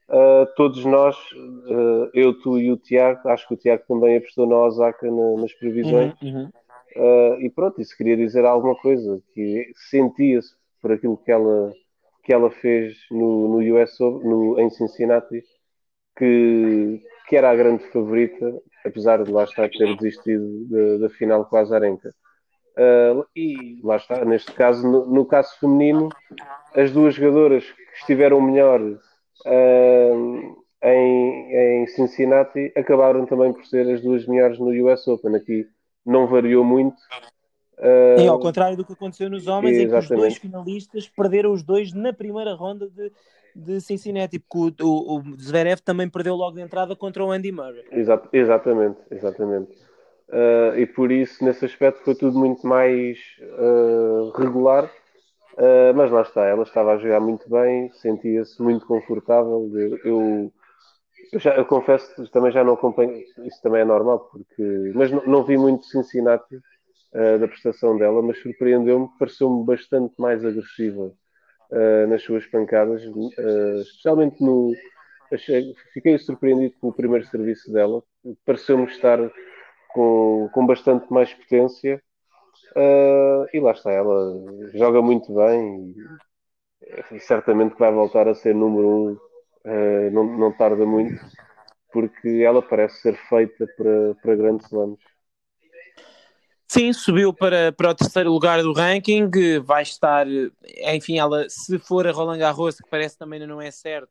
uh, 0.08 0.46
todos 0.56 0.84
nós, 0.84 1.16
uh, 1.16 2.10
eu, 2.12 2.38
tu 2.40 2.58
e 2.58 2.70
o 2.70 2.76
Tiago, 2.76 3.28
acho 3.28 3.48
que 3.48 3.54
o 3.54 3.56
Tiago 3.56 3.82
também 3.88 4.18
apostou 4.18 4.46
na 4.46 4.56
Osaka 4.56 5.10
na, 5.10 5.40
nas 5.40 5.52
previsões, 5.54 6.12
uhum, 6.22 6.28
uhum. 6.28 6.50
Uh, 6.96 7.38
e 7.42 7.50
pronto, 7.50 7.80
isso 7.80 7.94
queria 7.94 8.16
dizer 8.16 8.46
alguma 8.46 8.74
coisa, 8.74 9.20
que 9.34 9.70
sentia-se 9.90 10.54
por 10.80 10.92
aquilo 10.92 11.18
que 11.18 11.30
ela, 11.30 11.70
que 12.26 12.32
ela 12.32 12.50
fez 12.50 12.98
no, 13.08 13.46
no 13.46 13.80
US 13.80 14.00
no, 14.00 14.58
em 14.58 14.68
Cincinnati, 14.68 15.44
que, 16.18 17.00
que 17.28 17.36
era 17.36 17.52
a 17.52 17.54
grande 17.54 17.84
favorita, 17.90 18.52
apesar 18.84 19.22
de 19.22 19.30
lá 19.30 19.44
estar 19.44 19.70
ter 19.70 19.96
desistido 19.96 20.98
da 20.98 21.08
final 21.08 21.44
com 21.44 21.56
a 21.56 21.60
Azarenka. 21.60 22.12
Uh, 22.76 23.24
e 23.34 23.80
lá 23.84 23.94
está, 23.94 24.24
neste 24.24 24.52
caso, 24.52 24.86
no, 24.86 25.06
no, 25.06 25.24
caso 25.24 25.56
feminino, 25.60 26.08
as 26.74 26.90
duas 26.90 27.14
jogadoras 27.14 27.64
que 27.64 28.00
estiveram 28.00 28.40
melhor 28.40 28.80
uh, 28.82 30.66
em, 30.82 31.82
em 31.82 31.86
Cincinnati 31.86 32.72
acabaram 32.76 33.24
também 33.24 33.52
por 33.52 33.64
ser 33.64 33.88
as 33.88 34.02
duas 34.02 34.26
melhores 34.26 34.58
no 34.58 34.70
US 34.90 35.06
Open. 35.06 35.36
Aqui 35.36 35.64
não 36.04 36.26
variou 36.26 36.64
muito. 36.64 36.96
Uh, 37.78 38.20
e 38.20 38.26
ao 38.26 38.38
contrário 38.38 38.76
do 38.76 38.84
que 38.84 38.94
aconteceu 38.94 39.28
nos 39.28 39.46
homens, 39.46 39.76
é 39.76 39.86
que 39.86 39.94
os 39.94 40.08
dois 40.08 40.36
finalistas 40.36 41.08
perderam 41.08 41.52
os 41.52 41.62
dois 41.62 41.92
na 41.92 42.12
primeira 42.12 42.54
ronda 42.54 42.88
de, 42.88 43.12
de 43.54 43.80
Cincinnati, 43.82 44.38
porque 44.38 44.82
o, 44.82 44.86
o, 44.86 45.18
o 45.18 45.22
Zverev 45.38 45.80
também 45.80 46.08
perdeu 46.08 46.34
logo 46.34 46.56
de 46.56 46.62
entrada 46.62 46.96
contra 46.96 47.22
o 47.22 47.30
Andy 47.30 47.52
Murray. 47.52 47.84
Exato, 47.92 48.28
exatamente, 48.32 48.98
exatamente. 49.10 49.72
Uh, 50.28 50.76
e 50.76 50.86
por 50.86 51.12
isso, 51.12 51.44
nesse 51.44 51.66
aspecto, 51.66 52.02
foi 52.02 52.14
tudo 52.14 52.38
muito 52.38 52.66
mais 52.66 53.18
uh, 53.42 54.30
regular. 54.30 54.90
Uh, 55.54 55.94
mas 55.94 56.10
lá 56.10 56.20
está, 56.20 56.44
ela 56.44 56.64
estava 56.64 56.92
a 56.92 56.98
jogar 56.98 57.20
muito 57.20 57.48
bem, 57.48 57.90
sentia-se 57.92 58.60
muito 58.62 58.86
confortável. 58.86 59.70
Eu, 59.74 59.98
eu, 60.04 60.52
eu, 61.32 61.40
já, 61.40 61.54
eu 61.56 61.64
confesso 61.64 62.28
também 62.30 62.52
já 62.52 62.62
não 62.62 62.74
acompanho, 62.74 63.12
isso 63.44 63.62
também 63.62 63.80
é 63.80 63.84
normal, 63.84 64.28
porque, 64.30 64.92
mas 64.94 65.10
não, 65.10 65.24
não 65.26 65.44
vi 65.44 65.56
muito 65.56 65.86
Cincinnati 65.86 66.60
da 67.38 67.48
prestação 67.48 67.96
dela, 67.96 68.22
mas 68.22 68.40
surpreendeu-me, 68.42 69.08
pareceu-me 69.18 69.64
bastante 69.64 70.14
mais 70.18 70.44
agressiva 70.44 71.12
uh, 71.70 72.06
nas 72.08 72.22
suas 72.22 72.46
pancadas, 72.46 73.02
uh, 73.04 73.80
especialmente 73.80 74.42
no. 74.42 74.72
Achei, 75.32 75.74
fiquei 75.92 76.18
surpreendido 76.18 76.74
com 76.80 76.88
o 76.88 76.92
primeiro 76.92 77.26
serviço 77.26 77.72
dela, 77.72 78.02
pareceu-me 78.44 78.86
estar 78.86 79.18
com, 79.92 80.48
com 80.52 80.66
bastante 80.66 81.12
mais 81.12 81.32
potência. 81.34 82.00
E 83.52 83.58
lá 83.58 83.72
está, 83.72 83.90
ela 83.90 84.34
joga 84.74 85.02
muito 85.02 85.34
bem 85.34 85.94
e, 87.12 87.20
certamente 87.20 87.76
vai 87.78 87.92
voltar 87.92 88.28
a 88.28 88.34
ser 88.34 88.54
número 88.54 88.88
um, 88.88 89.12
uh, 89.12 90.10
não, 90.12 90.24
não 90.38 90.52
tarda 90.52 90.84
muito, 90.86 91.20
porque 91.92 92.42
ela 92.44 92.62
parece 92.62 93.00
ser 93.00 93.16
feita 93.28 93.66
para, 93.76 94.14
para 94.22 94.36
grandes 94.36 94.66
slams. 94.66 95.00
Sim, 96.68 96.92
subiu 96.92 97.32
para, 97.32 97.70
para 97.72 97.90
o 97.90 97.94
terceiro 97.94 98.30
lugar 98.30 98.60
do 98.60 98.72
ranking, 98.72 99.30
vai 99.64 99.82
estar, 99.82 100.26
enfim, 100.92 101.18
ela, 101.18 101.48
se 101.48 101.78
for 101.78 102.06
a 102.06 102.10
Roland 102.10 102.38
Garros, 102.38 102.76
que 102.76 102.90
parece 102.90 103.16
também 103.16 103.38
não 103.46 103.62
é 103.62 103.70
certo, 103.70 104.10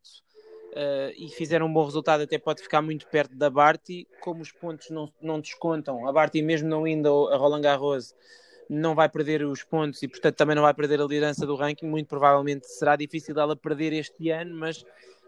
uh, 0.72 1.12
e 1.18 1.30
fizer 1.30 1.62
um 1.62 1.72
bom 1.72 1.84
resultado, 1.84 2.24
até 2.24 2.40
pode 2.40 2.64
ficar 2.64 2.82
muito 2.82 3.08
perto 3.08 3.36
da 3.36 3.50
Barty, 3.50 4.08
como 4.22 4.42
os 4.42 4.54
pontos 4.54 4.90
não, 4.90 5.12
não 5.22 5.42
descontam, 5.42 6.08
a 6.08 6.14
Barty 6.14 6.42
mesmo 6.42 6.70
não 6.70 6.88
indo 6.88 7.28
a 7.28 7.36
Roland 7.36 7.62
Garros, 7.62 8.16
não 8.70 8.96
vai 8.96 9.10
perder 9.10 9.44
os 9.44 9.62
pontos 9.62 10.02
e, 10.02 10.08
portanto, 10.08 10.36
também 10.36 10.56
não 10.56 10.64
vai 10.64 10.74
perder 10.74 11.02
a 11.02 11.06
liderança 11.06 11.46
do 11.46 11.56
ranking, 11.56 11.86
muito 11.86 12.08
provavelmente 12.08 12.68
será 12.68 12.96
difícil 12.96 13.38
ela 13.38 13.56
perder 13.56 13.94
este 13.94 14.30
ano, 14.30 14.56
mas 14.56 14.84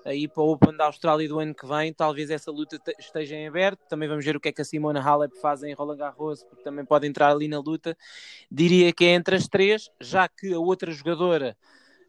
aí 0.08 0.26
para 0.26 0.42
o 0.42 0.52
Open 0.52 0.76
da 0.76 0.86
Austrália 0.86 1.28
do 1.28 1.38
ano 1.38 1.54
que 1.54 1.68
vem, 1.68 1.94
talvez 1.94 2.30
essa 2.30 2.50
luta 2.50 2.80
esteja 2.98 3.36
em 3.36 3.48
aberto. 3.48 3.86
Também 3.90 4.08
vamos 4.08 4.24
ver 4.24 4.38
o 4.38 4.40
que 4.40 4.48
é 4.48 4.52
que 4.54 4.62
a 4.62 4.66
Simona 4.66 5.02
Halep 5.02 5.36
faz 5.42 5.64
em 5.64 5.74
Roland 5.74 5.98
Garros, 5.98 6.44
porque 6.44 6.64
também 6.64 6.86
pode 6.86 7.06
entrar 7.06 7.30
ali 7.30 7.48
na 7.48 7.60
luta. 7.60 7.96
Diria 8.50 8.94
que 8.94 9.04
é 9.04 9.10
entre 9.10 9.36
as 9.36 9.48
três, 9.48 9.92
já 10.00 10.28
que 10.28 10.54
a 10.54 10.60
outra 10.60 10.92
jogadora 10.92 11.58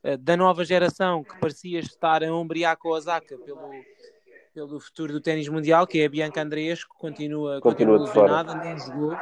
uh, 0.04 0.16
da 0.16 0.36
nova 0.36 0.64
geração 0.64 1.24
que 1.24 1.36
parecia 1.40 1.80
estar 1.80 2.22
a 2.22 2.32
ombrear 2.32 2.76
com 2.76 2.88
a 2.88 2.92
Osaka 2.92 3.36
pelo, 3.36 3.70
pelo 4.54 4.78
futuro 4.78 5.12
do 5.12 5.20
ténis 5.20 5.48
mundial, 5.48 5.84
que 5.84 6.00
é 6.00 6.06
a 6.06 6.08
Bianca 6.08 6.40
Andreescu, 6.40 6.94
continua, 6.96 7.60
continua, 7.60 7.98
continua 7.98 8.26
lesionada, 8.28 8.54
não 8.54 8.78
jogou. 8.78 9.12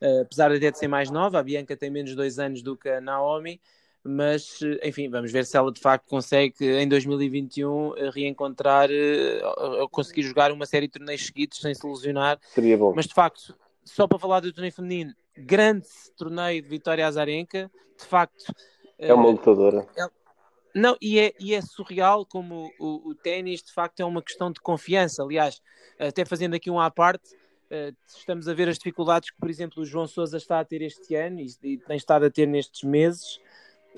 Uh, 0.00 0.22
apesar 0.22 0.56
de 0.58 0.76
ser 0.76 0.88
mais 0.88 1.08
nova, 1.08 1.38
a 1.38 1.42
Bianca 1.42 1.76
tem 1.76 1.88
menos 1.88 2.16
dois 2.16 2.40
anos 2.40 2.62
do 2.62 2.76
que 2.76 2.88
a 2.88 3.00
Naomi, 3.00 3.60
mas 4.04 4.60
enfim, 4.82 5.08
vamos 5.08 5.30
ver 5.30 5.44
se 5.44 5.56
ela 5.56 5.72
de 5.72 5.80
facto 5.80 6.06
consegue 6.06 6.54
em 6.64 6.88
2021 6.88 8.10
reencontrar 8.12 8.88
eh, 8.90 9.40
ou 9.80 9.88
conseguir 9.88 10.22
jogar 10.22 10.52
uma 10.52 10.66
série 10.66 10.86
de 10.86 10.92
torneios 10.92 11.26
seguidos 11.26 11.58
sem 11.58 11.74
se 11.74 11.86
lesionar. 11.86 12.38
Seria 12.54 12.76
bom. 12.78 12.92
Mas 12.94 13.06
de 13.06 13.14
facto, 13.14 13.54
só 13.84 14.06
para 14.06 14.18
falar 14.18 14.40
do 14.40 14.52
torneio 14.52 14.72
feminino, 14.72 15.12
grande 15.36 15.86
torneio 16.16 16.62
de 16.62 16.68
Vitória 16.68 17.06
Azarenka, 17.06 17.70
de 17.98 18.04
facto. 18.04 18.52
É 18.98 19.12
uma 19.12 19.28
eh, 19.28 19.32
lutadora. 19.32 19.86
É, 19.96 20.06
não, 20.74 20.96
e 21.00 21.18
é, 21.18 21.32
e 21.40 21.54
é 21.54 21.60
surreal 21.60 22.24
como 22.24 22.70
o, 22.78 23.10
o 23.10 23.14
ténis 23.14 23.62
de 23.62 23.72
facto 23.72 24.00
é 24.00 24.04
uma 24.04 24.22
questão 24.22 24.50
de 24.52 24.60
confiança. 24.60 25.22
Aliás, 25.22 25.60
até 25.98 26.24
fazendo 26.24 26.54
aqui 26.54 26.70
um 26.70 26.78
à 26.78 26.90
parte, 26.90 27.36
estamos 28.16 28.48
a 28.48 28.54
ver 28.54 28.68
as 28.68 28.76
dificuldades 28.76 29.30
que, 29.30 29.38
por 29.38 29.50
exemplo, 29.50 29.82
o 29.82 29.86
João 29.86 30.06
Sousa 30.06 30.36
está 30.36 30.60
a 30.60 30.64
ter 30.64 30.82
este 30.82 31.14
ano 31.14 31.40
e, 31.40 31.48
e 31.62 31.78
tem 31.78 31.96
estado 31.96 32.24
a 32.24 32.30
ter 32.30 32.46
nestes 32.46 32.82
meses 32.82 33.40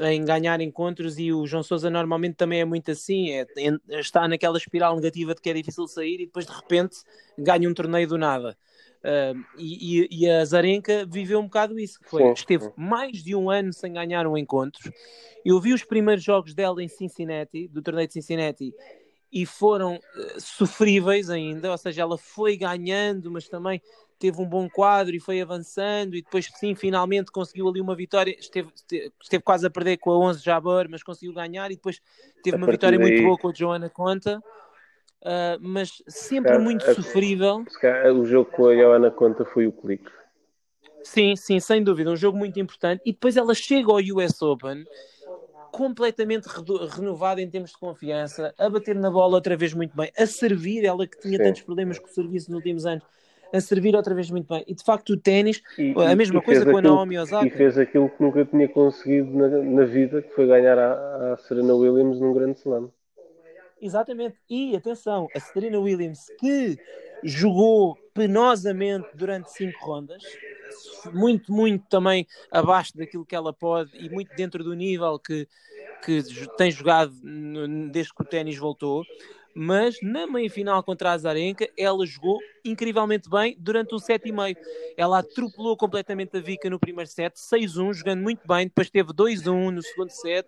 em 0.00 0.24
ganhar 0.24 0.60
encontros 0.60 1.18
e 1.18 1.32
o 1.32 1.46
João 1.46 1.62
Sousa 1.62 1.90
normalmente 1.90 2.34
também 2.34 2.60
é 2.60 2.64
muito 2.64 2.90
assim, 2.90 3.30
é, 3.30 3.46
está 3.88 4.26
naquela 4.26 4.56
espiral 4.56 4.96
negativa 4.96 5.34
de 5.34 5.40
que 5.40 5.50
é 5.50 5.54
difícil 5.54 5.86
sair 5.86 6.20
e 6.20 6.26
depois 6.26 6.46
de 6.46 6.52
repente 6.52 6.96
ganha 7.38 7.68
um 7.68 7.74
torneio 7.74 8.08
do 8.08 8.18
nada. 8.18 8.56
Uh, 9.00 9.42
e, 9.56 10.08
e, 10.10 10.28
a 10.28 10.44
Zarenka 10.44 11.06
viveu 11.06 11.40
um 11.40 11.44
bocado 11.44 11.78
isso, 11.78 11.98
foi, 12.02 12.22
sim, 12.22 12.32
esteve 12.32 12.64
sim. 12.64 12.72
mais 12.76 13.22
de 13.22 13.34
um 13.34 13.48
ano 13.48 13.72
sem 13.72 13.94
ganhar 13.94 14.26
um 14.26 14.36
encontro. 14.36 14.92
Eu 15.42 15.58
vi 15.58 15.72
os 15.72 15.82
primeiros 15.82 16.22
jogos 16.22 16.52
dela 16.52 16.82
em 16.82 16.88
Cincinnati, 16.88 17.66
do 17.68 17.80
torneio 17.80 18.06
de 18.06 18.12
Cincinnati, 18.12 18.74
e 19.32 19.46
foram 19.46 19.96
uh, 19.96 20.40
sofríveis 20.40 21.30
ainda, 21.30 21.70
ou 21.70 21.78
seja, 21.78 22.02
ela 22.02 22.18
foi 22.18 22.56
ganhando, 22.56 23.30
mas 23.30 23.48
também 23.48 23.80
teve 24.18 24.40
um 24.40 24.46
bom 24.46 24.68
quadro 24.68 25.16
e 25.16 25.18
foi 25.18 25.40
avançando 25.40 26.14
e 26.14 26.22
depois 26.22 26.46
sim, 26.56 26.74
finalmente 26.74 27.32
conseguiu 27.32 27.68
ali 27.68 27.80
uma 27.80 27.96
vitória, 27.96 28.36
esteve, 28.38 28.70
esteve, 28.74 29.12
esteve 29.20 29.42
quase 29.42 29.66
a 29.66 29.70
perder 29.70 29.96
com 29.96 30.10
a 30.10 30.18
11 30.18 30.44
Jabor, 30.44 30.86
mas 30.90 31.02
conseguiu 31.02 31.32
ganhar 31.32 31.70
e 31.70 31.76
depois 31.76 32.00
teve 32.42 32.56
uma 32.56 32.66
vitória 32.66 32.98
daí... 32.98 33.08
muito 33.08 33.22
boa 33.24 33.38
com 33.38 33.48
a 33.48 33.52
Joana 33.54 33.88
Conta, 33.88 34.38
uh, 35.22 35.58
mas 35.60 36.02
sempre 36.06 36.58
muito 36.58 36.84
a, 36.88 36.94
sofrível. 36.94 37.64
O 38.14 38.24
jogo 38.26 38.50
com 38.50 38.66
a 38.66 38.76
Joana 38.76 39.10
Conta 39.10 39.44
foi 39.46 39.66
o 39.66 39.72
clique. 39.72 40.10
Sim, 41.02 41.34
sim, 41.34 41.58
sem 41.58 41.82
dúvida, 41.82 42.10
um 42.10 42.16
jogo 42.16 42.36
muito 42.36 42.60
importante 42.60 43.00
e 43.06 43.12
depois 43.12 43.36
ela 43.36 43.54
chega 43.54 43.90
ao 43.90 43.98
US 43.98 44.42
Open 44.42 44.84
completamente 45.70 46.46
renovada 46.90 47.40
em 47.40 47.48
termos 47.48 47.70
de 47.70 47.78
confiança, 47.78 48.54
a 48.58 48.68
bater 48.68 48.94
na 48.94 49.10
bola 49.10 49.34
outra 49.34 49.56
vez 49.56 49.72
muito 49.72 49.96
bem, 49.96 50.10
a 50.16 50.26
servir, 50.26 50.84
ela 50.84 51.06
que 51.06 51.18
tinha 51.18 51.38
Sim. 51.38 51.44
tantos 51.44 51.62
problemas 51.62 51.98
com 51.98 52.06
o 52.06 52.10
serviço 52.10 52.50
nos 52.50 52.58
últimos 52.58 52.86
anos, 52.86 53.04
a 53.52 53.60
servir 53.60 53.96
outra 53.96 54.14
vez 54.14 54.30
muito 54.30 54.46
bem. 54.48 54.64
E 54.66 54.74
de 54.74 54.84
facto 54.84 55.10
o 55.10 55.16
ténis, 55.16 55.62
a 56.06 56.14
mesma 56.14 56.40
coisa 56.40 56.64
com 56.64 56.76
a 56.76 56.82
Naomi 56.82 57.18
Osaka. 57.18 57.46
E 57.46 57.50
fez 57.50 57.76
aquilo 57.78 58.08
que 58.08 58.22
nunca 58.22 58.44
tinha 58.44 58.68
conseguido 58.68 59.30
na, 59.36 59.48
na 59.48 59.84
vida, 59.84 60.22
que 60.22 60.30
foi 60.30 60.46
ganhar 60.46 60.78
a, 60.78 61.34
a 61.34 61.36
Serena 61.38 61.74
Williams 61.74 62.20
num 62.20 62.32
grande 62.32 62.58
slam. 62.58 62.90
Exatamente. 63.80 64.36
E 64.48 64.76
atenção, 64.76 65.26
a 65.34 65.40
Serena 65.40 65.80
Williams 65.80 66.26
que 66.38 66.78
jogou 67.24 67.96
penosamente 68.14 69.08
durante 69.14 69.50
cinco 69.52 69.84
rondas, 69.84 70.22
muito, 71.12 71.52
muito 71.52 71.84
também 71.88 72.26
abaixo 72.50 72.96
daquilo 72.96 73.24
que 73.24 73.34
ela 73.34 73.52
pode 73.52 73.90
e 73.94 74.08
muito 74.08 74.34
dentro 74.34 74.62
do 74.62 74.74
nível 74.74 75.18
que, 75.18 75.46
que 76.04 76.22
tem 76.56 76.70
jogado 76.70 77.12
desde 77.90 78.14
que 78.14 78.22
o 78.22 78.24
ténis 78.24 78.56
voltou. 78.56 79.04
Mas 79.54 79.96
na 80.00 80.26
meia-final 80.26 80.82
contra 80.82 81.10
a 81.10 81.12
Azarenka, 81.14 81.68
ela 81.76 82.06
jogou 82.06 82.38
incrivelmente 82.64 83.28
bem 83.28 83.56
durante 83.58 83.94
um 83.94 83.98
set 83.98 84.28
e 84.28 84.32
meio. 84.32 84.56
Ela 84.96 85.18
atropelou 85.18 85.76
completamente 85.76 86.36
a 86.36 86.40
Vika 86.40 86.70
no 86.70 86.78
primeiro 86.78 87.10
set, 87.10 87.34
6-1, 87.34 87.94
jogando 87.94 88.22
muito 88.22 88.46
bem. 88.46 88.66
Depois 88.66 88.90
teve 88.90 89.12
2-1 89.12 89.70
no 89.70 89.82
segundo 89.82 90.10
set. 90.10 90.46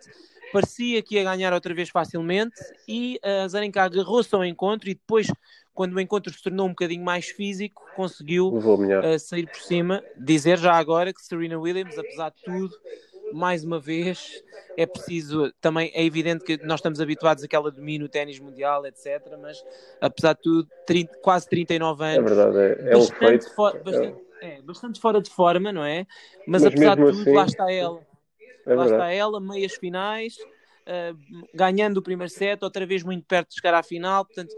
Parecia 0.53 1.03
que 1.03 1.17
ia 1.17 1.25
ganhar 1.25 1.53
outra 1.53 1.75
vez 1.75 1.89
facilmente 1.89 2.55
e 2.87 3.19
a 3.23 3.45
Azarenka 3.45 3.83
agarrou-se 3.83 4.33
ao 4.35 4.45
encontro 4.45 4.89
e 4.89 4.95
depois 4.95 5.27
quando 5.75 5.95
o 5.95 6.01
encontro 6.01 6.33
se 6.33 6.43
tornou 6.43 6.67
um 6.67 6.71
bocadinho 6.71 7.05
mais 7.05 7.27
físico, 7.27 7.83
conseguiu 7.97 8.49
uh, 8.49 9.19
sair 9.19 9.47
por 9.47 9.61
cima. 9.61 10.03
Dizer 10.17 10.59
já 10.59 10.75
agora 10.75 11.13
que 11.13 11.23
Serena 11.23 11.59
Williams, 11.59 11.99
apesar 11.99 12.31
de 12.31 12.43
tudo, 12.43 12.75
mais 13.33 13.65
uma 13.65 13.81
vez, 13.81 14.43
é 14.77 14.85
preciso. 14.85 15.53
Também 15.61 15.91
é 15.95 16.05
evidente 16.05 16.45
que 16.45 16.59
nós 16.65 16.81
estamos 16.81 17.01
habituados 17.01 17.43
àquela 17.43 17.71
domínio, 17.71 18.09
ténis 18.09 18.39
mundial, 18.39 18.85
etc. 18.87 19.23
Mas 19.41 19.65
apesar 20.01 20.35
de 20.35 20.43
tudo, 20.43 20.69
30, 20.87 21.19
quase 21.23 21.49
39 21.49 22.05
anos. 22.05 22.17
É 22.17 22.35
verdade, 22.35 22.59
é, 22.59 22.89
é 22.89 22.95
bastante, 22.95 23.15
um 23.15 23.19
feito. 23.19 23.85
bastante, 23.85 24.17
é, 24.43 24.63
bastante 24.63 25.01
fora 25.01 25.21
de 25.23 25.31
forma, 25.31 25.73
não 25.73 25.85
é? 25.85 26.07
Mas, 26.47 26.63
Mas 26.63 26.67
apesar 26.67 26.97
de 26.97 27.03
tudo, 27.03 27.21
assim, 27.21 27.33
lá 27.33 27.45
está 27.47 27.73
ela. 27.73 28.07
É 28.67 28.75
lá 28.75 28.85
está 28.85 29.11
ela, 29.11 29.41
meias 29.41 29.75
finais. 29.75 30.37
Uh, 30.83 31.17
ganhando 31.55 31.99
o 31.99 32.03
primeiro 32.03 32.31
set, 32.31 32.61
outra 32.63 32.85
vez 32.85 33.05
muito 33.05 33.25
perto 33.25 33.51
de 33.51 33.55
chegar 33.55 33.73
à 33.73 33.85
final, 33.85 34.25
portanto 34.25 34.53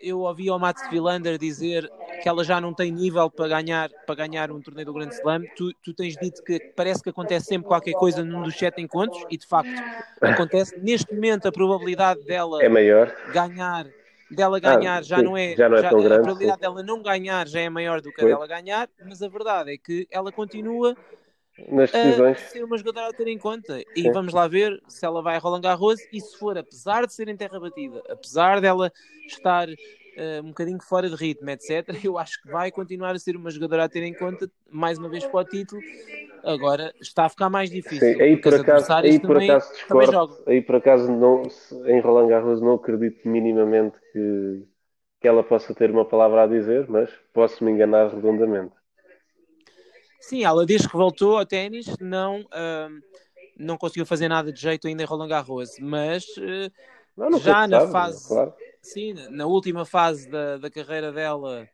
eu 0.00 0.20
ouvi 0.20 0.50
o 0.50 0.58
Mats 0.58 0.82
Wilander 0.90 1.38
dizer 1.38 1.90
que 2.22 2.28
ela 2.28 2.42
já 2.42 2.60
não 2.60 2.74
tem 2.74 2.90
nível 2.90 3.30
para 3.30 3.48
ganhar, 3.48 3.90
para 4.06 4.14
ganhar 4.14 4.50
um 4.50 4.60
torneio 4.60 4.86
do 4.86 4.92
Grande 4.92 5.14
Slam. 5.14 5.42
Tu, 5.56 5.72
tu 5.82 5.94
tens 5.94 6.16
dito 6.16 6.42
que 6.42 6.58
parece 6.76 7.02
que 7.02 7.10
acontece 7.10 7.46
sempre 7.46 7.68
qualquer 7.68 7.92
coisa 7.92 8.24
num 8.24 8.42
dos 8.42 8.56
sete 8.56 8.80
encontros 8.80 9.24
e 9.30 9.36
de 9.36 9.46
facto 9.46 9.70
acontece. 10.20 10.78
Neste 10.80 11.14
momento 11.14 11.46
a 11.46 11.52
probabilidade 11.52 12.22
dela 12.24 12.62
é 12.62 12.68
maior. 12.68 13.14
ganhar 13.32 13.86
dela 14.30 14.60
ganhar 14.60 14.98
ah, 14.98 15.02
já 15.02 15.16
sim, 15.16 15.22
não 15.22 15.36
é, 15.36 15.56
já 15.56 15.68
não 15.68 15.78
é 15.78 15.82
já, 15.82 15.88
tão 15.88 16.00
grande, 16.00 16.14
a 16.14 16.22
probabilidade 16.22 16.58
sim. 16.58 16.60
dela 16.60 16.82
não 16.82 17.02
ganhar 17.02 17.48
já 17.48 17.60
é 17.60 17.70
maior 17.70 18.00
do 18.02 18.12
que 18.12 18.22
a 18.22 18.26
dela 18.26 18.46
ganhar, 18.46 18.88
mas 19.06 19.22
a 19.22 19.28
verdade 19.28 19.72
é 19.72 19.78
que 19.78 20.06
ela 20.10 20.30
continua 20.30 20.94
nas 21.66 21.90
decisões. 21.90 22.38
a 22.38 22.48
ser 22.48 22.64
uma 22.64 22.76
jogadora 22.76 23.08
a 23.08 23.12
ter 23.12 23.26
em 23.28 23.38
conta. 23.38 23.82
E 23.96 24.02
Sim. 24.02 24.12
vamos 24.12 24.32
lá 24.32 24.46
ver 24.46 24.80
se 24.86 25.04
ela 25.04 25.22
vai 25.22 25.36
a 25.36 25.38
Roland 25.38 25.62
Garros 25.62 26.00
e 26.12 26.20
se 26.20 26.36
for, 26.38 26.56
apesar 26.56 27.06
de 27.06 27.12
ser 27.12 27.28
em 27.28 27.36
terra 27.36 27.58
batida, 27.58 28.02
apesar 28.08 28.60
dela 28.60 28.92
estar 29.26 29.68
uh, 29.68 30.42
um 30.42 30.48
bocadinho 30.48 30.80
fora 30.80 31.08
de 31.08 31.16
ritmo, 31.16 31.50
etc., 31.50 31.88
eu 32.04 32.18
acho 32.18 32.40
que 32.42 32.50
vai 32.50 32.70
continuar 32.70 33.14
a 33.14 33.18
ser 33.18 33.36
uma 33.36 33.50
jogadora 33.50 33.84
a 33.84 33.88
ter 33.88 34.02
em 34.02 34.14
conta, 34.14 34.50
mais 34.70 34.98
uma 34.98 35.08
vez 35.08 35.24
para 35.26 35.40
o 35.40 35.44
título. 35.44 35.82
Agora 36.44 36.94
está 37.00 37.24
a 37.24 37.28
ficar 37.28 37.50
mais 37.50 37.70
difícil. 37.70 38.14
Sim, 38.14 38.22
aí 38.22 38.36
por 38.36 38.54
acaso, 38.54 38.92
aí 38.92 39.18
por 39.18 39.28
também, 39.28 39.50
acaso 39.50 39.72
discordo, 39.72 40.38
aí 40.46 40.62
por 40.62 40.76
acaso 40.76 41.12
não, 41.12 41.42
em 41.86 42.00
Roland 42.00 42.28
Garros 42.28 42.60
não 42.60 42.74
acredito 42.74 43.28
minimamente 43.28 43.96
que, 44.12 44.64
que 45.20 45.28
ela 45.28 45.42
possa 45.42 45.74
ter 45.74 45.90
uma 45.90 46.04
palavra 46.04 46.44
a 46.44 46.46
dizer, 46.46 46.86
mas 46.88 47.10
posso 47.32 47.64
me 47.64 47.72
enganar 47.72 48.14
redondamente. 48.14 48.77
Sim, 50.20 50.44
ela 50.44 50.66
desde 50.66 50.88
que 50.88 50.96
voltou 50.96 51.38
ao 51.38 51.46
ténis 51.46 51.86
não, 52.00 52.40
uh, 52.40 53.02
não 53.56 53.76
conseguiu 53.76 54.04
fazer 54.04 54.28
nada 54.28 54.52
de 54.52 54.60
jeito 54.60 54.86
ainda 54.88 55.02
em 55.02 55.06
Roland 55.06 55.28
Garros, 55.28 55.78
mas 55.80 56.24
uh, 56.36 56.72
não, 57.16 57.30
não 57.30 57.40
já 57.40 57.66
na 57.66 57.88
fase, 57.88 58.28
claro. 58.28 58.54
sim, 58.82 59.14
na 59.30 59.46
última 59.46 59.84
fase 59.84 60.28
da, 60.28 60.56
da 60.56 60.70
carreira 60.70 61.12
dela, 61.12 61.68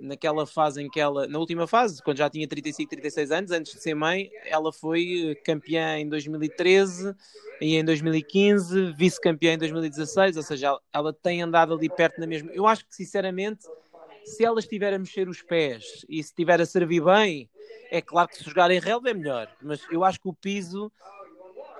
naquela 0.00 0.46
fase 0.46 0.82
em 0.82 0.88
que 0.88 1.00
ela, 1.00 1.26
na 1.26 1.38
última 1.38 1.66
fase, 1.66 2.02
quando 2.02 2.18
já 2.18 2.28
tinha 2.28 2.46
35, 2.46 2.90
36 2.90 3.30
anos, 3.30 3.50
antes 3.50 3.72
de 3.72 3.80
ser 3.80 3.94
mãe, 3.94 4.30
ela 4.46 4.72
foi 4.72 5.36
campeã 5.44 5.98
em 5.98 6.08
2013 6.08 7.14
e 7.60 7.76
em 7.76 7.84
2015, 7.84 8.92
vice-campeã 8.92 9.54
em 9.54 9.58
2016, 9.58 10.36
ou 10.36 10.42
seja, 10.42 10.66
ela, 10.68 10.80
ela 10.92 11.12
tem 11.12 11.42
andado 11.42 11.74
ali 11.74 11.88
perto 11.88 12.20
na 12.20 12.26
mesma. 12.26 12.50
Eu 12.52 12.66
acho 12.66 12.86
que, 12.86 12.94
sinceramente, 12.94 13.66
se 14.26 14.44
ela 14.44 14.58
estiver 14.58 14.92
a 14.92 14.98
mexer 14.98 15.28
os 15.28 15.40
pés 15.40 16.04
e 16.08 16.22
se 16.22 16.30
estiver 16.30 16.60
a 16.60 16.66
servir 16.66 17.02
bem, 17.02 17.48
é 17.90 18.02
claro 18.02 18.28
que 18.28 18.36
se 18.36 18.44
jogar 18.44 18.70
em 18.70 18.80
relva 18.80 19.10
é 19.10 19.14
melhor, 19.14 19.48
mas 19.62 19.80
eu 19.90 20.02
acho 20.02 20.20
que 20.20 20.28
o 20.28 20.34
piso 20.34 20.90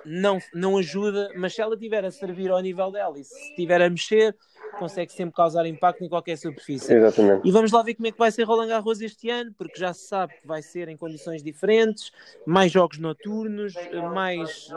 não, 0.05 0.39
não 0.53 0.77
ajuda, 0.77 1.29
mas 1.35 1.53
se 1.53 1.61
ela 1.61 1.75
estiver 1.75 2.05
a 2.05 2.11
servir 2.11 2.49
ao 2.49 2.61
nível 2.61 2.89
dela 2.89 3.19
e 3.19 3.23
se 3.25 3.37
estiver 3.49 3.81
a 3.81 3.89
mexer, 3.89 4.33
consegue 4.79 5.11
sempre 5.11 5.35
causar 5.35 5.65
impacto 5.65 6.03
em 6.03 6.09
qualquer 6.09 6.37
superfície. 6.37 6.93
Exatamente. 6.93 7.45
E 7.45 7.51
vamos 7.51 7.71
lá 7.71 7.83
ver 7.83 7.95
como 7.95 8.07
é 8.07 8.11
que 8.11 8.17
vai 8.17 8.31
ser 8.31 8.43
Roland 8.43 8.67
Garros 8.67 9.01
este 9.01 9.29
ano, 9.29 9.53
porque 9.57 9.77
já 9.77 9.93
se 9.93 10.07
sabe 10.07 10.33
que 10.41 10.47
vai 10.47 10.61
ser 10.61 10.87
em 10.87 10.95
condições 10.95 11.43
diferentes, 11.43 12.11
mais 12.45 12.71
jogos 12.71 12.97
noturnos, 12.97 13.73
mais 14.13 14.69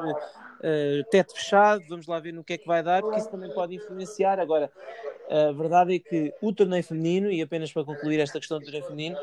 uh, 0.62 1.00
uh, 1.00 1.04
teto 1.10 1.34
fechado, 1.34 1.82
vamos 1.88 2.06
lá 2.06 2.18
ver 2.18 2.32
no 2.32 2.44
que 2.44 2.54
é 2.54 2.58
que 2.58 2.66
vai 2.66 2.82
dar, 2.82 3.02
porque 3.02 3.18
isso 3.18 3.30
também 3.30 3.52
pode 3.52 3.74
influenciar. 3.74 4.38
Agora, 4.38 4.70
a 5.30 5.52
verdade 5.52 5.94
é 5.94 5.98
que 5.98 6.32
o 6.40 6.52
torneio 6.52 6.82
feminino, 6.82 7.30
e 7.30 7.40
apenas 7.40 7.72
para 7.72 7.84
concluir 7.84 8.20
esta 8.20 8.38
questão 8.38 8.58
do 8.58 8.64
torneio 8.64 8.84
feminino, 8.84 9.16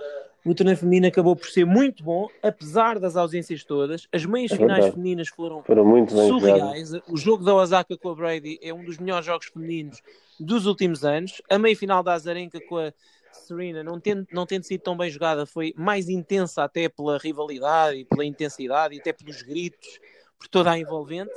o 0.46 0.56
torneio 0.56 0.78
feminino 0.78 1.08
acabou 1.08 1.36
por 1.36 1.48
ser 1.48 1.66
muito 1.66 2.04
bom, 2.04 2.28
apesar 2.42 3.00
das 3.00 3.18
ausências 3.18 3.64
todas. 3.66 4.08
As 4.14 4.26
meias 4.26 4.52
é 4.52 4.56
finais 4.56 4.86
femininas 4.88 5.28
foram, 5.28 5.62
foram 5.64 5.86
muito 5.86 6.14
surreais. 6.14 6.94
O 7.10 7.18
jogo 7.18 7.44
da 7.44 7.54
Osaka 7.54 7.98
com 7.98 8.10
a 8.10 8.16
Brady 8.16 8.58
é 8.62 8.74
um 8.74 8.84
dos 8.84 8.98
melhores 8.98 9.26
jogos 9.26 9.48
femininos 9.48 10.02
dos 10.40 10.66
últimos 10.66 11.04
anos. 11.04 11.42
A 11.50 11.58
meia 11.58 11.76
final 11.76 12.02
da 12.02 12.14
Azarenka 12.14 12.62
com 12.62 12.78
a 12.78 12.94
Serena, 13.34 13.84
não 13.84 14.00
tendo, 14.00 14.26
não 14.32 14.46
tendo 14.46 14.64
sido 14.64 14.82
tão 14.82 14.96
bem 14.96 15.10
jogada, 15.10 15.46
foi 15.46 15.74
mais 15.76 16.08
intensa 16.08 16.64
até 16.64 16.88
pela 16.88 17.18
rivalidade 17.18 18.00
e 18.00 18.06
pela 18.06 18.26
intensidade 18.26 18.96
e 18.96 19.00
até 19.00 19.12
pelos 19.12 19.42
gritos, 19.42 20.00
por 20.38 20.48
toda 20.48 20.72
a 20.72 20.80
envolvente. 20.80 21.34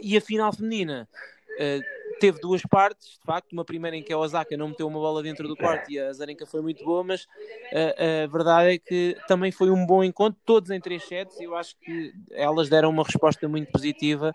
E 0.00 0.16
a 0.16 0.20
final 0.20 0.52
feminina 0.52 1.08
uh, 1.52 2.18
teve 2.18 2.40
duas 2.40 2.62
partes, 2.62 3.18
de 3.18 3.24
facto, 3.24 3.52
uma 3.52 3.64
primeira 3.64 3.96
em 3.96 4.02
que 4.02 4.12
a 4.12 4.18
Osaka 4.18 4.56
não 4.56 4.68
meteu 4.68 4.86
uma 4.86 4.98
bola 4.98 5.22
dentro 5.22 5.48
do 5.48 5.56
quarto 5.56 5.90
e 5.90 5.98
a 5.98 6.08
Azarenka 6.08 6.46
foi 6.46 6.62
muito 6.62 6.84
boa, 6.84 7.02
mas 7.02 7.24
uh, 7.24 8.24
a 8.24 8.26
verdade 8.26 8.74
é 8.74 8.78
que 8.78 9.16
também 9.26 9.50
foi 9.50 9.70
um 9.70 9.84
bom 9.84 10.04
encontro, 10.04 10.40
todos 10.44 10.70
em 10.70 10.80
três 10.80 11.04
sets, 11.04 11.40
e 11.40 11.44
eu 11.44 11.56
acho 11.56 11.76
que 11.80 12.12
elas 12.30 12.68
deram 12.68 12.90
uma 12.90 13.04
resposta 13.04 13.48
muito 13.48 13.70
positiva 13.72 14.32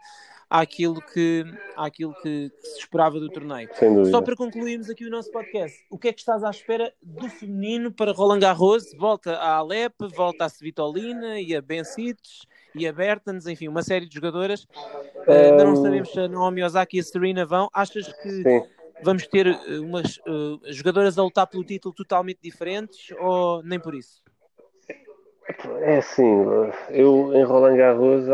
àquilo 0.50 1.02
que, 1.02 1.46
àquilo 1.76 2.14
que, 2.22 2.50
que 2.50 2.68
se 2.68 2.80
esperava 2.80 3.20
do 3.20 3.30
torneio. 3.30 3.70
Só 4.10 4.22
para 4.22 4.36
concluirmos 4.36 4.90
aqui 4.90 5.06
o 5.06 5.10
nosso 5.10 5.32
podcast, 5.32 5.86
o 5.90 5.98
que 5.98 6.08
é 6.08 6.14
que 6.14 6.20
estás 6.20 6.44
à 6.44 6.50
espera 6.50 6.94
do 7.02 7.30
feminino 7.30 7.92
para 7.92 8.12
Roland 8.12 8.40
Garros? 8.40 8.94
Volta 8.98 9.36
a 9.36 9.56
Alep, 9.56 9.96
volta 10.16 10.46
a 10.46 10.50
Svitolina 10.50 11.40
e 11.40 11.56
a 11.56 11.62
Bencic 11.62 12.20
e 12.76 12.88
a 12.88 12.94
Bertens, 12.94 13.48
enfim, 13.48 13.68
uma 13.68 13.84
série 13.84 14.06
de 14.06 14.16
jogadoras. 14.16 14.68
Um... 15.28 15.32
Uh, 15.32 15.52
ainda 15.52 15.64
não 15.64 15.76
sabemos 15.76 16.12
se 16.12 16.20
a 16.20 16.28
Naomi 16.28 16.64
Osaka 16.64 16.96
e 16.96 17.00
a 17.00 17.04
Serena 17.04 17.46
vão. 17.46 17.70
Achas 17.74 18.12
que 18.22 18.30
Sim. 18.30 18.64
vamos 19.04 19.28
ter 19.28 19.48
uh, 19.48 19.82
umas 19.82 20.18
uh, 20.18 20.60
jogadoras 20.72 21.18
a 21.18 21.24
lutar 21.24 21.48
pelo 21.48 21.64
título 21.64 21.94
totalmente 21.94 22.40
diferentes 22.42 23.16
ou 23.20 23.64
nem 23.64 23.80
por 23.80 23.96
isso? 23.96 24.22
É 25.82 25.98
assim, 25.98 26.44
eu 26.90 27.32
em 27.34 27.44
Roland 27.44 27.78
Garros, 27.78 28.26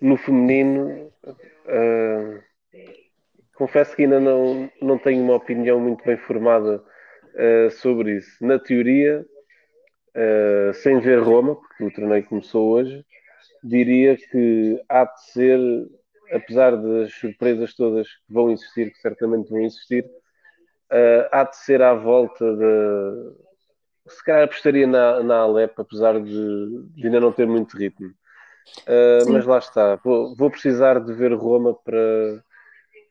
no 0.00 0.16
feminino, 0.16 1.12
uh, 1.26 2.42
confesso 3.54 3.94
que 3.94 4.04
ainda 4.04 4.18
não, 4.18 4.70
não 4.80 4.96
tenho 4.96 5.22
uma 5.22 5.34
opinião 5.34 5.78
muito 5.78 6.02
bem 6.02 6.16
formada 6.16 6.82
uh, 7.34 7.70
sobre 7.70 8.16
isso. 8.16 8.44
Na 8.44 8.58
teoria, 8.58 9.24
uh, 10.16 10.72
sem 10.72 10.98
ver 10.98 11.20
Roma, 11.20 11.56
porque 11.56 11.84
o 11.84 11.92
torneio 11.92 12.24
começou 12.24 12.70
hoje, 12.70 13.04
diria 13.62 14.16
que 14.16 14.82
há 14.88 15.04
de 15.04 15.22
ser, 15.32 15.60
apesar 16.32 16.76
das 16.76 17.12
surpresas 17.14 17.74
todas 17.74 18.06
que 18.06 18.32
vão 18.32 18.50
existir, 18.50 18.92
que 18.92 18.98
certamente 18.98 19.50
vão 19.50 19.60
existir, 19.60 20.04
há 21.30 21.44
de 21.44 21.56
ser 21.56 21.82
à 21.82 21.94
volta 21.94 22.44
de. 22.56 23.50
Se 24.08 24.24
calhar 24.24 24.44
apostaria 24.44 24.86
na, 24.86 25.22
na 25.22 25.36
Alep, 25.38 25.74
apesar 25.76 26.20
de, 26.20 26.88
de 26.94 27.06
ainda 27.06 27.20
não 27.20 27.30
ter 27.30 27.46
muito 27.46 27.76
ritmo. 27.76 28.12
Uh, 28.86 29.30
mas 29.30 29.46
lá 29.46 29.58
está, 29.58 29.96
vou, 29.96 30.34
vou, 30.34 30.50
precisar 30.50 31.00
de 31.00 31.12
ver 31.12 31.32
Roma 31.34 31.74
para, 31.74 32.42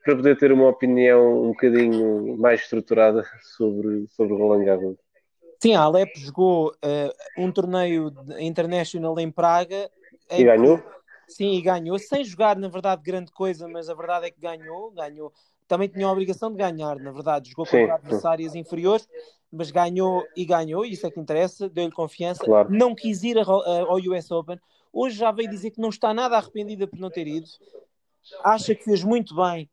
para 0.04 0.16
poder 0.16 0.38
ter 0.38 0.52
uma 0.52 0.68
opinião 0.68 1.44
um 1.44 1.50
bocadinho 1.50 2.38
mais 2.38 2.62
estruturada 2.62 3.24
sobre, 3.56 4.08
sobre 4.10 4.36
Roland 4.36 4.66
Garros. 4.66 4.98
Sim, 5.62 5.76
a 5.76 5.82
Alep 5.82 6.18
jogou 6.18 6.70
uh, 6.70 7.14
um 7.38 7.52
torneio 7.52 8.12
international 8.40 9.20
em 9.20 9.30
Praga 9.30 9.90
e 10.32 10.44
ganhou? 10.44 10.84
sim, 11.28 11.54
e 11.54 11.62
ganhou, 11.62 11.98
sem 12.00 12.24
jogar 12.24 12.58
na 12.58 12.68
verdade 12.68 13.02
grande 13.04 13.32
coisa, 13.32 13.68
mas 13.68 13.90
a 13.90 13.94
verdade 13.94 14.28
é 14.28 14.32
que 14.32 14.40
ganhou, 14.40 14.92
ganhou 14.92 15.34
também 15.70 15.88
tinha 15.88 16.08
a 16.08 16.12
obrigação 16.12 16.50
de 16.50 16.58
ganhar, 16.58 16.98
na 16.98 17.12
verdade, 17.12 17.52
jogou 17.52 17.64
contra 17.64 17.94
adversários 17.94 18.56
inferiores, 18.56 19.08
mas 19.52 19.70
ganhou 19.70 20.26
e 20.36 20.44
ganhou, 20.44 20.84
e 20.84 20.94
isso 20.94 21.06
é 21.06 21.12
que 21.12 21.20
interessa, 21.20 21.70
deu-lhe 21.70 21.92
confiança, 21.92 22.44
claro. 22.44 22.70
não 22.72 22.96
quis 22.96 23.24
ir 23.24 23.38
ao 23.38 23.98
US 23.98 24.32
Open, 24.32 24.60
hoje 24.92 25.18
já 25.18 25.32
veio 25.32 25.48
dizer 25.48 25.70
que 25.70 25.80
não 25.80 25.90
está 25.90 26.12
nada 26.12 26.38
arrependida 26.38 26.88
por 26.88 27.00
não 27.00 27.12
ter 27.12 27.28
ido, 27.28 27.48
acha 28.44 28.74
que 28.74 28.84
fez 28.84 29.04
muito 29.04 29.36
bem 29.36 29.70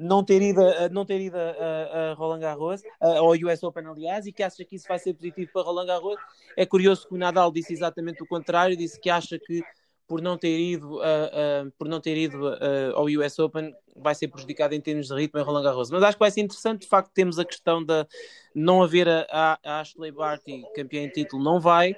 não 0.00 0.24
ter 0.24 0.40
ido, 0.40 0.62
a, 0.64 0.88
não 0.88 1.04
ter 1.04 1.20
ido 1.20 1.36
a, 1.36 2.12
a 2.12 2.14
Roland 2.14 2.40
Garros, 2.40 2.82
ao 2.98 3.32
US 3.32 3.62
Open, 3.62 3.86
aliás, 3.86 4.26
e 4.26 4.32
que 4.32 4.42
acha 4.42 4.64
que 4.64 4.76
isso 4.76 4.88
vai 4.88 4.98
ser 4.98 5.12
positivo 5.12 5.50
para 5.52 5.62
Roland 5.62 5.86
Garros. 5.86 6.18
É 6.56 6.64
curioso 6.64 7.06
que 7.06 7.14
o 7.14 7.18
Nadal 7.18 7.52
disse 7.52 7.74
exatamente 7.74 8.22
o 8.22 8.26
contrário, 8.26 8.74
disse 8.74 8.98
que 8.98 9.10
acha 9.10 9.38
que 9.38 9.62
por 10.10 10.20
não 10.20 10.36
ter 10.36 10.58
ido, 10.58 10.96
uh, 10.96 10.98
uh, 10.98 11.72
por 11.78 11.86
não 11.86 12.00
ter 12.00 12.16
ido 12.16 12.48
uh, 12.48 12.96
ao 12.96 13.04
US 13.04 13.38
Open 13.38 13.72
vai 13.94 14.12
ser 14.12 14.26
prejudicado 14.26 14.74
em 14.74 14.80
termos 14.80 15.06
de 15.06 15.14
ritmo 15.14 15.38
em 15.38 15.42
Roland 15.44 15.62
Garros. 15.62 15.88
Mas 15.88 16.02
acho 16.02 16.16
que 16.16 16.18
vai 16.18 16.32
ser 16.32 16.40
interessante, 16.40 16.80
de 16.80 16.88
facto, 16.88 17.12
temos 17.14 17.38
a 17.38 17.44
questão 17.44 17.80
de 17.80 18.04
não 18.52 18.82
haver 18.82 19.08
a, 19.08 19.56
a 19.64 19.78
Ashley 19.78 20.10
Barty 20.10 20.64
campeã 20.74 21.04
em 21.04 21.10
título, 21.10 21.44
não 21.44 21.60
vai. 21.60 21.94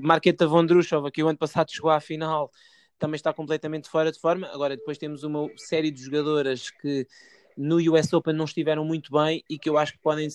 Marqueta 0.00 0.46
Vondrushova, 0.46 1.10
que 1.10 1.22
o 1.22 1.28
ano 1.28 1.36
passado 1.36 1.70
chegou 1.70 1.90
à 1.90 2.00
final, 2.00 2.50
também 2.98 3.16
está 3.16 3.30
completamente 3.34 3.90
fora 3.90 4.10
de 4.10 4.18
forma. 4.18 4.46
Agora, 4.46 4.74
depois 4.74 4.96
temos 4.96 5.24
uma 5.24 5.46
série 5.58 5.90
de 5.90 6.02
jogadoras 6.02 6.70
que 6.70 7.06
no 7.54 7.76
US 7.92 8.10
Open 8.14 8.32
não 8.32 8.46
estiveram 8.46 8.82
muito 8.82 9.12
bem 9.12 9.44
e 9.46 9.58
que 9.58 9.68
eu 9.68 9.76
acho 9.76 9.92
que 9.92 9.98
podem 9.98 10.26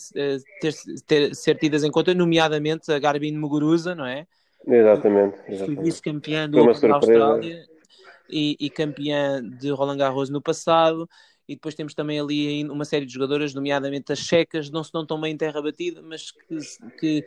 ter, 0.62 0.74
ter, 1.08 1.36
ser 1.36 1.58
tidas 1.58 1.84
em 1.84 1.90
conta, 1.90 2.14
nomeadamente 2.14 2.92
a 2.92 3.00
Garbine 3.00 3.40
Muguruza, 3.40 3.96
não 3.96 4.06
é? 4.06 4.28
Exatamente. 4.68 5.38
Fui 5.66 5.76
vice-campeã 5.76 6.50
do 6.50 6.60
Open 6.60 6.90
da 6.90 6.96
Austrália 6.96 7.66
e, 8.30 8.58
e, 8.60 8.70
campeã 8.70 9.42
de 9.42 9.70
Roland 9.72 9.98
Garros 9.98 10.30
no 10.30 10.42
passado. 10.42 11.10
E 11.48 11.56
depois 11.56 11.76
temos 11.76 11.94
também 11.94 12.20
ali 12.20 12.68
uma 12.70 12.84
série 12.84 13.06
de 13.06 13.14
jogadoras, 13.14 13.54
nomeadamente 13.54 14.12
as 14.12 14.20
checas, 14.20 14.70
não 14.70 14.84
se 14.84 14.92
dão 14.92 15.06
tão 15.06 15.20
bem 15.20 15.34
em 15.34 15.38
terra 15.38 15.62
batida, 15.62 16.02
mas 16.02 16.32
que, 16.32 16.58
que 17.00 17.26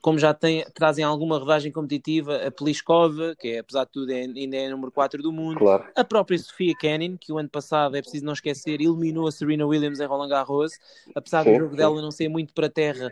como 0.00 0.18
já 0.18 0.34
tem, 0.34 0.64
trazem 0.74 1.04
alguma 1.04 1.38
rodagem 1.38 1.72
competitiva, 1.72 2.46
a 2.46 2.50
Pliskova, 2.50 3.34
que 3.38 3.48
é, 3.48 3.58
apesar 3.60 3.84
de 3.84 3.90
tudo 3.90 4.12
é, 4.12 4.20
ainda 4.20 4.56
é 4.56 4.66
a 4.66 4.70
número 4.70 4.92
4 4.92 5.22
do 5.22 5.32
mundo, 5.32 5.58
claro. 5.58 5.84
a 5.94 6.04
própria 6.04 6.38
Sofia 6.38 6.74
Kenin, 6.78 7.16
que 7.16 7.32
o 7.32 7.38
ano 7.38 7.48
passado, 7.48 7.96
é 7.96 8.02
preciso 8.02 8.24
não 8.26 8.34
esquecer, 8.34 8.80
eliminou 8.80 9.26
a 9.26 9.32
Serena 9.32 9.66
Williams 9.66 10.00
em 10.00 10.06
Roland 10.06 10.28
Garros, 10.28 10.72
apesar 11.14 11.44
sim, 11.44 11.52
do 11.52 11.58
jogo 11.58 11.70
sim. 11.70 11.76
dela 11.76 12.02
não 12.02 12.10
ser 12.10 12.28
muito 12.28 12.52
para 12.52 12.68
terra, 12.68 13.10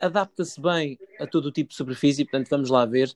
adapta-se 0.00 0.60
bem 0.60 0.98
a 1.18 1.26
todo 1.26 1.46
o 1.46 1.52
tipo 1.52 1.70
de 1.70 1.76
superfície, 1.76 2.24
portanto 2.24 2.48
vamos 2.48 2.70
lá 2.70 2.84
ver 2.86 3.08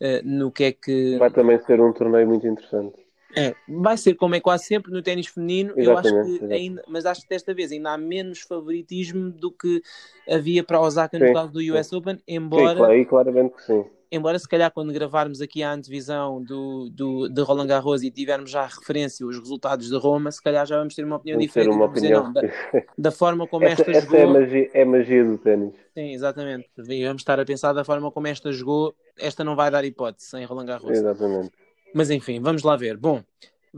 uh, 0.00 0.24
no 0.24 0.50
que 0.50 0.64
é 0.64 0.72
que... 0.72 1.16
Vai 1.18 1.30
também 1.30 1.58
ser 1.62 1.80
um 1.80 1.92
torneio 1.92 2.26
muito 2.26 2.46
interessante. 2.46 3.04
É, 3.36 3.54
vai 3.68 3.96
ser 3.96 4.14
como 4.14 4.34
é 4.34 4.40
quase 4.40 4.64
sempre 4.64 4.90
no 4.92 5.02
ténis 5.02 5.26
feminino, 5.26 5.74
eu 5.76 5.98
acho 5.98 6.08
que 6.08 6.52
ainda, 6.52 6.82
mas 6.88 7.04
acho 7.04 7.22
que 7.22 7.28
desta 7.28 7.52
vez 7.52 7.70
ainda 7.70 7.90
há 7.90 7.98
menos 7.98 8.40
favoritismo 8.40 9.30
do 9.30 9.50
que 9.50 9.82
havia 10.28 10.64
para 10.64 10.80
Osaka 10.80 11.18
no 11.18 11.26
sim, 11.26 11.32
caso 11.34 11.52
do 11.52 11.58
US 11.74 11.88
sim. 11.88 11.96
Open, 11.96 12.18
embora... 12.26 12.94
Sim, 12.94 13.04
claramente 13.04 13.54
que 13.56 13.62
sim 13.62 13.84
embora 14.16 14.38
se 14.38 14.48
calhar 14.48 14.70
quando 14.72 14.92
gravarmos 14.92 15.40
aqui 15.40 15.62
a 15.62 15.72
antevisão 15.72 16.42
do, 16.42 16.90
do, 16.90 17.28
de 17.28 17.42
Roland 17.42 17.66
Garros 17.66 18.02
e 18.02 18.10
tivermos 18.10 18.50
já 18.50 18.62
a 18.62 18.66
referência 18.66 19.26
os 19.26 19.38
resultados 19.38 19.88
de 19.88 19.96
Roma, 19.96 20.30
se 20.32 20.42
calhar 20.42 20.66
já 20.66 20.76
vamos 20.78 20.94
ter 20.94 21.04
uma 21.04 21.16
opinião 21.16 21.36
vamos 21.36 21.46
diferente. 21.46 21.74
Uma 21.74 21.84
opinião. 21.84 22.32
Dizer, 22.32 22.42
não, 22.72 22.80
da, 22.80 22.86
da, 22.98 23.10
forma 23.10 23.46
como 23.46 23.64
essa, 23.64 23.82
esta 23.82 23.90
essa 23.92 24.00
jogou... 24.02 24.18
é 24.18 24.22
a, 24.22 24.26
magia, 24.26 24.70
é 24.72 24.84
magia 24.84 25.24
do 25.24 25.38
ténis. 25.38 25.74
Sim, 25.94 26.12
exatamente. 26.12 26.68
Vamos 26.76 27.22
estar 27.22 27.38
a 27.38 27.44
pensar 27.44 27.72
da 27.72 27.84
forma 27.84 28.10
como 28.10 28.26
esta 28.26 28.52
jogou, 28.52 28.94
esta 29.18 29.44
não 29.44 29.54
vai 29.54 29.70
dar 29.70 29.84
hipótese 29.84 30.28
sem 30.28 30.44
Roland 30.44 30.66
Garros. 30.66 30.90
Exatamente. 30.90 31.52
Mas 31.94 32.10
enfim, 32.10 32.40
vamos 32.40 32.62
lá 32.62 32.76
ver. 32.76 32.96
Bom, 32.96 33.22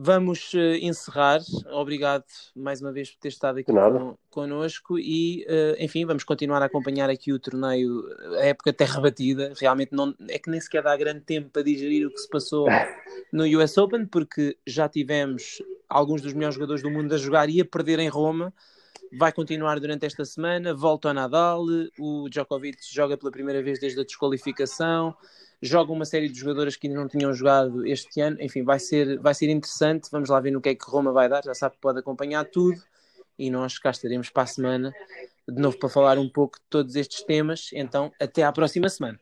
Vamos 0.00 0.54
uh, 0.54 0.78
encerrar. 0.80 1.40
Obrigado 1.72 2.22
mais 2.54 2.80
uma 2.80 2.92
vez 2.92 3.10
por 3.10 3.18
ter 3.18 3.30
estado 3.30 3.58
aqui 3.58 3.72
con 3.72 4.16
connosco 4.30 4.96
e, 4.96 5.44
uh, 5.48 5.82
enfim, 5.82 6.06
vamos 6.06 6.22
continuar 6.22 6.62
a 6.62 6.66
acompanhar 6.66 7.10
aqui 7.10 7.32
o 7.32 7.38
torneio, 7.40 8.04
a 8.38 8.46
época 8.46 8.72
terra 8.72 9.00
batida. 9.00 9.52
Realmente 9.60 9.92
não, 9.92 10.14
é 10.28 10.38
que 10.38 10.48
nem 10.48 10.60
sequer 10.60 10.84
dá 10.84 10.96
grande 10.96 11.22
tempo 11.22 11.50
para 11.50 11.64
digerir 11.64 12.06
o 12.06 12.12
que 12.12 12.20
se 12.20 12.28
passou 12.28 12.68
no 13.32 13.44
US 13.58 13.76
Open, 13.76 14.06
porque 14.06 14.56
já 14.64 14.88
tivemos 14.88 15.60
alguns 15.88 16.22
dos 16.22 16.32
melhores 16.32 16.54
jogadores 16.54 16.80
do 16.80 16.90
mundo 16.90 17.12
a 17.12 17.18
jogar 17.18 17.50
e 17.50 17.60
a 17.60 17.64
perder 17.64 17.98
em 17.98 18.08
Roma. 18.08 18.54
Vai 19.12 19.32
continuar 19.32 19.78
durante 19.80 20.06
esta 20.06 20.24
semana. 20.24 20.74
Volta 20.74 21.08
ao 21.08 21.14
Nadal. 21.14 21.64
O 21.98 22.28
Djokovic 22.28 22.78
joga 22.92 23.16
pela 23.16 23.30
primeira 23.30 23.62
vez 23.62 23.78
desde 23.78 24.00
a 24.00 24.04
desqualificação 24.04 25.16
joga 25.60 25.92
uma 25.92 26.04
série 26.04 26.28
de 26.28 26.38
jogadoras 26.38 26.76
que 26.76 26.86
ainda 26.86 27.00
não 27.00 27.08
tinham 27.08 27.32
jogado 27.34 27.86
este 27.86 28.20
ano. 28.20 28.36
Enfim, 28.40 28.62
vai 28.62 28.78
ser, 28.78 29.18
vai 29.18 29.34
ser 29.34 29.50
interessante. 29.50 30.08
Vamos 30.10 30.28
lá 30.28 30.40
ver 30.40 30.50
no 30.50 30.60
que 30.60 30.70
é 30.70 30.74
que 30.74 30.84
Roma 30.88 31.12
vai 31.12 31.28
dar. 31.28 31.42
Já 31.44 31.54
sabe 31.54 31.74
que 31.74 31.80
pode 31.80 31.98
acompanhar 31.98 32.44
tudo. 32.44 32.80
E 33.38 33.50
nós 33.50 33.78
cá 33.78 33.90
estaremos 33.90 34.30
para 34.30 34.44
a 34.44 34.46
semana 34.46 34.94
de 35.48 35.60
novo 35.60 35.78
para 35.78 35.88
falar 35.88 36.18
um 36.18 36.28
pouco 36.28 36.58
de 36.58 36.64
todos 36.68 36.96
estes 36.96 37.22
temas. 37.22 37.70
Então, 37.72 38.12
até 38.20 38.42
à 38.42 38.52
próxima 38.52 38.88
semana. 38.88 39.18